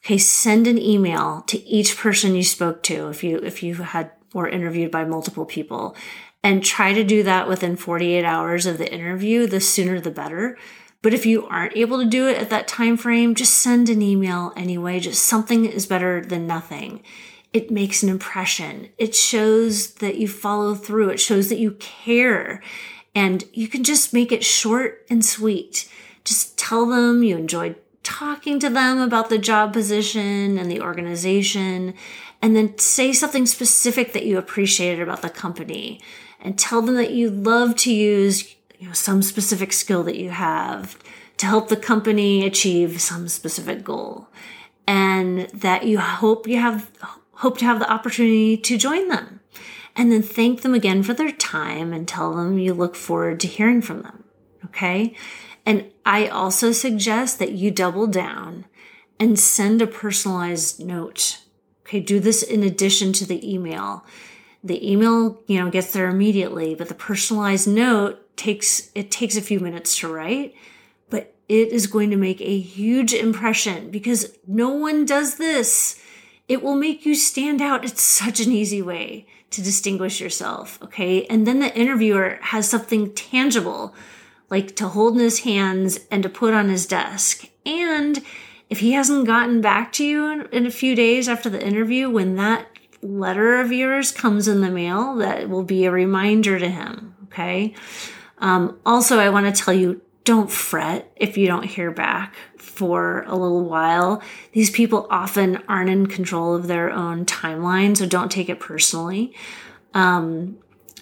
Okay, 0.04 0.18
send 0.18 0.66
an 0.66 0.78
email 0.78 1.42
to 1.46 1.62
each 1.64 1.96
person 1.96 2.34
you 2.34 2.42
spoke 2.42 2.82
to 2.84 3.08
if 3.08 3.22
you 3.22 3.38
if 3.38 3.62
you 3.62 3.74
had 3.76 4.10
were 4.34 4.48
interviewed 4.48 4.90
by 4.90 5.04
multiple 5.04 5.44
people 5.44 5.96
and 6.42 6.64
try 6.64 6.92
to 6.92 7.04
do 7.04 7.22
that 7.22 7.48
within 7.48 7.76
48 7.76 8.24
hours 8.24 8.66
of 8.66 8.78
the 8.78 8.92
interview, 8.92 9.46
the 9.46 9.60
sooner 9.60 10.00
the 10.00 10.10
better. 10.10 10.56
But 11.02 11.14
if 11.14 11.26
you 11.26 11.46
aren't 11.46 11.76
able 11.76 11.98
to 11.98 12.08
do 12.08 12.28
it 12.28 12.38
at 12.38 12.50
that 12.50 12.68
time 12.68 12.96
frame, 12.96 13.34
just 13.34 13.54
send 13.54 13.88
an 13.88 14.02
email 14.02 14.52
anyway. 14.56 15.00
Just 15.00 15.24
something 15.24 15.64
is 15.64 15.86
better 15.86 16.22
than 16.24 16.46
nothing. 16.46 17.02
It 17.52 17.70
makes 17.70 18.02
an 18.02 18.08
impression. 18.08 18.90
It 18.96 19.14
shows 19.14 19.94
that 19.94 20.16
you 20.16 20.28
follow 20.28 20.74
through. 20.74 21.10
It 21.10 21.20
shows 21.20 21.48
that 21.48 21.58
you 21.58 21.72
care. 21.72 22.62
And 23.14 23.44
you 23.52 23.66
can 23.66 23.82
just 23.82 24.14
make 24.14 24.30
it 24.30 24.44
short 24.44 25.06
and 25.10 25.24
sweet. 25.24 25.90
Just 26.24 26.58
tell 26.58 26.86
them 26.86 27.22
you 27.22 27.36
enjoyed 27.36 27.76
talking 28.02 28.58
to 28.60 28.70
them 28.70 28.98
about 28.98 29.28
the 29.28 29.38
job 29.38 29.72
position 29.72 30.58
and 30.58 30.70
the 30.70 30.80
organization, 30.80 31.94
and 32.42 32.56
then 32.56 32.76
say 32.78 33.12
something 33.12 33.46
specific 33.46 34.12
that 34.12 34.26
you 34.26 34.38
appreciated 34.38 35.02
about 35.02 35.22
the 35.22 35.30
company 35.30 36.00
and 36.40 36.58
tell 36.58 36.80
them 36.80 36.94
that 36.94 37.12
you 37.12 37.30
love 37.30 37.76
to 37.76 37.92
use 37.92 38.54
you 38.78 38.86
know, 38.86 38.94
some 38.94 39.22
specific 39.22 39.72
skill 39.72 40.02
that 40.04 40.16
you 40.16 40.30
have 40.30 40.98
to 41.36 41.46
help 41.46 41.68
the 41.68 41.76
company 41.76 42.46
achieve 42.46 43.00
some 43.00 43.28
specific 43.28 43.84
goal. 43.84 44.28
And 44.86 45.48
that 45.50 45.86
you 45.86 45.98
hope 45.98 46.48
you 46.48 46.56
have 46.58 46.90
hope 47.34 47.58
to 47.58 47.64
have 47.64 47.78
the 47.78 47.90
opportunity 47.90 48.56
to 48.56 48.76
join 48.76 49.08
them. 49.08 49.40
And 49.94 50.10
then 50.10 50.22
thank 50.22 50.62
them 50.62 50.74
again 50.74 51.02
for 51.02 51.14
their 51.14 51.30
time 51.32 51.92
and 51.92 52.08
tell 52.08 52.34
them 52.34 52.58
you 52.58 52.74
look 52.74 52.96
forward 52.96 53.40
to 53.40 53.46
hearing 53.46 53.82
from 53.82 54.02
them 54.02 54.19
okay 54.70 55.14
and 55.66 55.90
i 56.06 56.26
also 56.26 56.72
suggest 56.72 57.38
that 57.38 57.52
you 57.52 57.70
double 57.70 58.06
down 58.06 58.64
and 59.18 59.38
send 59.38 59.82
a 59.82 59.86
personalized 59.86 60.84
note 60.84 61.38
okay 61.82 62.00
do 62.00 62.18
this 62.18 62.42
in 62.42 62.62
addition 62.62 63.12
to 63.12 63.26
the 63.26 63.52
email 63.52 64.04
the 64.62 64.90
email, 64.90 65.42
you 65.46 65.58
know, 65.58 65.70
gets 65.70 65.92
there 65.92 66.08
immediately, 66.08 66.74
but 66.74 66.88
the 66.88 66.94
personalized 66.94 67.66
note 67.66 68.36
takes 68.36 68.90
it 68.94 69.10
takes 69.10 69.36
a 69.36 69.42
few 69.42 69.60
minutes 69.60 69.98
to 69.98 70.12
write, 70.12 70.54
but 71.08 71.34
it 71.48 71.68
is 71.68 71.86
going 71.86 72.10
to 72.10 72.16
make 72.16 72.40
a 72.40 72.60
huge 72.60 73.12
impression 73.12 73.90
because 73.90 74.36
no 74.46 74.70
one 74.70 75.04
does 75.04 75.36
this. 75.36 76.00
It 76.48 76.62
will 76.62 76.74
make 76.74 77.06
you 77.06 77.14
stand 77.14 77.62
out. 77.62 77.84
It's 77.84 78.02
such 78.02 78.40
an 78.40 78.52
easy 78.52 78.82
way 78.82 79.26
to 79.50 79.62
distinguish 79.62 80.20
yourself, 80.20 80.78
okay? 80.82 81.24
And 81.26 81.46
then 81.46 81.60
the 81.60 81.76
interviewer 81.76 82.38
has 82.42 82.68
something 82.68 83.14
tangible 83.14 83.94
like 84.50 84.76
to 84.76 84.88
hold 84.88 85.14
in 85.14 85.20
his 85.20 85.40
hands 85.40 86.00
and 86.10 86.22
to 86.22 86.28
put 86.28 86.52
on 86.52 86.68
his 86.68 86.86
desk. 86.86 87.48
And 87.64 88.22
if 88.68 88.80
he 88.80 88.92
hasn't 88.92 89.26
gotten 89.26 89.60
back 89.60 89.92
to 89.94 90.04
you 90.04 90.26
in, 90.26 90.48
in, 90.52 90.66
a 90.66 90.70
few 90.70 90.94
days 90.94 91.28
after 91.28 91.48
the 91.48 91.64
interview, 91.64 92.10
when 92.10 92.36
that 92.36 92.66
letter 93.02 93.60
of 93.60 93.72
yours 93.72 94.12
comes 94.12 94.46
in 94.48 94.60
the 94.60 94.70
mail 94.70 95.16
that 95.16 95.48
will 95.48 95.62
be 95.62 95.84
a 95.84 95.90
reminder 95.90 96.58
to 96.58 96.68
him. 96.68 97.14
Okay. 97.24 97.74
Um, 98.38 98.78
also, 98.84 99.18
I 99.18 99.30
want 99.30 99.54
to 99.54 99.62
tell 99.62 99.74
you 99.74 100.02
don't 100.24 100.50
fret 100.50 101.10
if 101.16 101.36
you 101.36 101.46
don't 101.46 101.64
hear 101.64 101.90
back 101.90 102.34
for 102.56 103.22
a 103.22 103.36
little 103.36 103.64
while. 103.64 104.22
These 104.52 104.70
people 104.70 105.06
often 105.10 105.56
aren't 105.68 105.90
in 105.90 106.06
control 106.06 106.54
of 106.54 106.66
their 106.66 106.90
own 106.90 107.24
timeline, 107.26 107.96
so 107.96 108.06
don't 108.06 108.30
take 108.30 108.48
it 108.48 108.60
personally. 108.60 109.34
Um, 109.94 110.58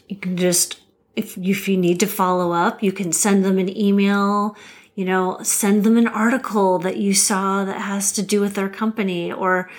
you 0.09 0.17
can 0.17 0.37
just, 0.37 0.81
if, 1.19 1.37
if 1.39 1.69
you 1.69 1.77
need 1.77 2.01
to 2.01 2.07
follow 2.07 2.53
up, 2.53 2.83
you 2.83 2.93
can 2.93 3.13
send 3.13 3.45
them 3.45 3.59
an 3.59 3.77
email 3.77 4.57
you 4.99 5.05
know, 5.05 5.39
send 5.45 5.85
them 5.85 5.97
an 5.97 6.09
article 6.09 6.81
that 6.81 6.97
you 6.97 7.15
saw 7.15 7.65
that 7.65 7.83
has 7.83 8.11
to 8.11 8.21
do 8.21 8.41
with 8.41 8.55
their 8.55 8.69
company 8.69 9.31
or 9.31 9.71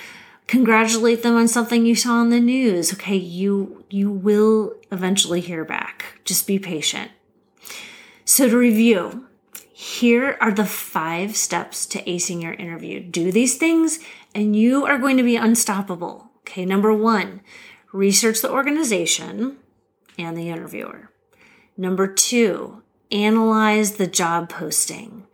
congratulate 0.48 1.24
them 1.24 1.36
on 1.36 1.46
something 1.50 1.86
you 1.86 1.94
saw 1.94 2.14
on 2.14 2.30
the 2.30 2.40
news. 2.40 2.94
Okay, 2.94 3.18
you 3.18 3.84
you 3.90 4.10
will 4.10 4.76
eventually 4.94 5.42
hear 5.42 5.66
back. 5.66 6.22
Just 6.24 6.48
be 6.48 6.58
patient. 6.58 7.12
So 8.24 8.48
to 8.48 8.58
review, 8.58 9.28
here 9.74 10.38
are 10.40 10.54
the 10.54 10.66
5 10.66 11.36
steps 11.36 11.86
to 11.88 12.02
acing 12.04 12.42
your 12.42 12.54
interview. 12.54 13.02
Do 13.02 13.30
these 13.30 13.58
things 13.58 14.00
and 14.34 14.56
you 14.56 14.86
are 14.86 14.98
going 14.98 15.18
to 15.18 15.24
be 15.24 15.36
unstoppable. 15.36 16.32
Okay, 16.48 16.64
number 16.64 16.94
1, 16.94 17.42
research 17.92 18.42
the 18.42 18.50
organization 18.50 19.58
and 20.18 20.38
the 20.38 20.48
interviewer. 20.48 21.12
Number 21.80 22.08
2, 22.08 22.84
analyze 23.10 23.94
the 23.94 24.06
job 24.06 24.50
posting. 24.50 25.26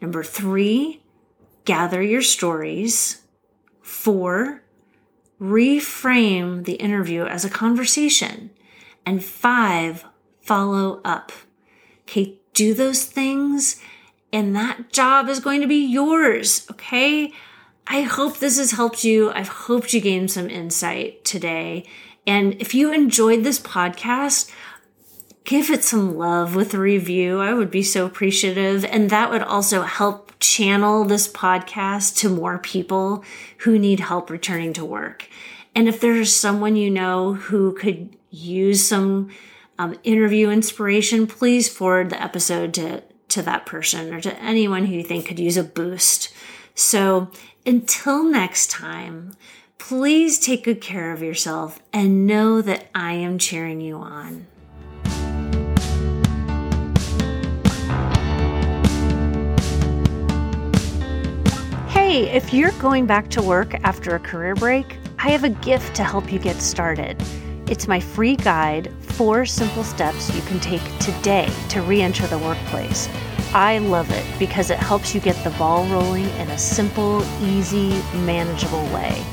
Number 0.00 0.22
3, 0.22 1.02
gather 1.64 2.00
your 2.00 2.22
stories. 2.22 3.22
Four, 3.82 4.62
reframe 5.40 6.64
the 6.64 6.74
interview 6.74 7.24
as 7.24 7.44
a 7.44 7.50
conversation. 7.50 8.50
And 9.04 9.24
five, 9.24 10.04
follow 10.40 11.00
up. 11.04 11.32
Okay, 12.02 12.38
do 12.54 12.72
those 12.72 13.04
things 13.04 13.82
and 14.32 14.54
that 14.54 14.92
job 14.92 15.28
is 15.28 15.40
going 15.40 15.60
to 15.60 15.66
be 15.66 15.84
yours. 15.84 16.66
Okay. 16.70 17.32
I 17.86 18.02
hope 18.02 18.38
this 18.38 18.58
has 18.58 18.70
helped 18.70 19.02
you. 19.02 19.32
I've 19.32 19.48
hoped 19.48 19.92
you 19.92 20.00
gained 20.00 20.30
some 20.30 20.48
insight 20.48 21.24
today. 21.24 21.84
And 22.26 22.54
if 22.60 22.74
you 22.74 22.92
enjoyed 22.92 23.42
this 23.42 23.58
podcast, 23.58 24.50
give 25.44 25.70
it 25.70 25.84
some 25.84 26.16
love 26.16 26.54
with 26.54 26.74
a 26.74 26.78
review. 26.78 27.40
I 27.40 27.54
would 27.54 27.70
be 27.70 27.82
so 27.82 28.06
appreciative. 28.06 28.84
And 28.84 29.10
that 29.10 29.30
would 29.30 29.42
also 29.42 29.82
help 29.82 30.32
channel 30.38 31.04
this 31.04 31.30
podcast 31.30 32.16
to 32.18 32.28
more 32.28 32.58
people 32.58 33.24
who 33.58 33.78
need 33.78 34.00
help 34.00 34.30
returning 34.30 34.72
to 34.74 34.84
work. 34.84 35.28
And 35.74 35.88
if 35.88 36.00
there's 36.00 36.34
someone 36.34 36.76
you 36.76 36.90
know 36.90 37.34
who 37.34 37.72
could 37.74 38.16
use 38.30 38.86
some 38.86 39.30
um, 39.78 39.98
interview 40.02 40.50
inspiration, 40.50 41.26
please 41.26 41.68
forward 41.68 42.10
the 42.10 42.22
episode 42.22 42.74
to, 42.74 43.02
to 43.28 43.42
that 43.42 43.66
person 43.66 44.12
or 44.12 44.20
to 44.20 44.42
anyone 44.42 44.86
who 44.86 44.94
you 44.94 45.02
think 45.02 45.26
could 45.26 45.38
use 45.38 45.56
a 45.56 45.64
boost. 45.64 46.32
So 46.74 47.30
until 47.64 48.24
next 48.24 48.70
time, 48.70 49.32
please 49.78 50.38
take 50.38 50.64
good 50.64 50.80
care 50.80 51.12
of 51.12 51.22
yourself 51.22 51.80
and 51.92 52.26
know 52.26 52.60
that 52.62 52.88
I 52.94 53.12
am 53.12 53.38
cheering 53.38 53.80
you 53.80 53.96
on. 53.96 54.46
Hey, 62.10 62.28
if 62.28 62.52
you're 62.52 62.72
going 62.72 63.06
back 63.06 63.30
to 63.30 63.40
work 63.40 63.72
after 63.84 64.16
a 64.16 64.18
career 64.18 64.56
break, 64.56 64.96
I 65.20 65.30
have 65.30 65.44
a 65.44 65.50
gift 65.50 65.94
to 65.94 66.02
help 66.02 66.32
you 66.32 66.40
get 66.40 66.56
started. 66.56 67.16
It's 67.68 67.86
my 67.86 68.00
free 68.00 68.34
guide, 68.34 68.92
Four 69.00 69.46
Simple 69.46 69.84
Steps 69.84 70.34
You 70.34 70.42
Can 70.42 70.58
Take 70.58 70.82
Today 70.98 71.48
to 71.68 71.82
Re 71.82 72.02
Enter 72.02 72.26
the 72.26 72.38
Workplace. 72.38 73.08
I 73.54 73.78
love 73.78 74.10
it 74.10 74.26
because 74.40 74.70
it 74.70 74.78
helps 74.78 75.14
you 75.14 75.20
get 75.20 75.36
the 75.44 75.50
ball 75.50 75.86
rolling 75.86 76.28
in 76.30 76.50
a 76.50 76.58
simple, 76.58 77.22
easy, 77.44 77.90
manageable 78.26 78.86
way. 78.86 79.24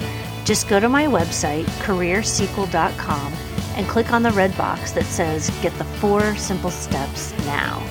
Just 0.45 0.69
go 0.69 0.79
to 0.79 0.87
my 0.87 1.07
website, 1.07 1.65
careersequel.com, 1.81 3.33
and 3.75 3.87
click 3.87 4.13
on 4.13 4.21
the 4.21 4.31
red 4.33 4.55
box 4.55 4.91
that 4.91 5.05
says 5.05 5.49
Get 5.63 5.75
the 5.79 5.83
Four 5.83 6.35
Simple 6.35 6.69
Steps 6.69 7.35
Now. 7.47 7.83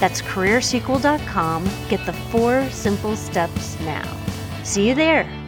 That's 0.00 0.20
careersequel.com. 0.20 1.70
Get 1.88 2.04
the 2.06 2.12
four 2.12 2.68
simple 2.70 3.14
steps 3.14 3.78
now. 3.82 4.21
See 4.64 4.88
you 4.88 4.94
there. 4.94 5.41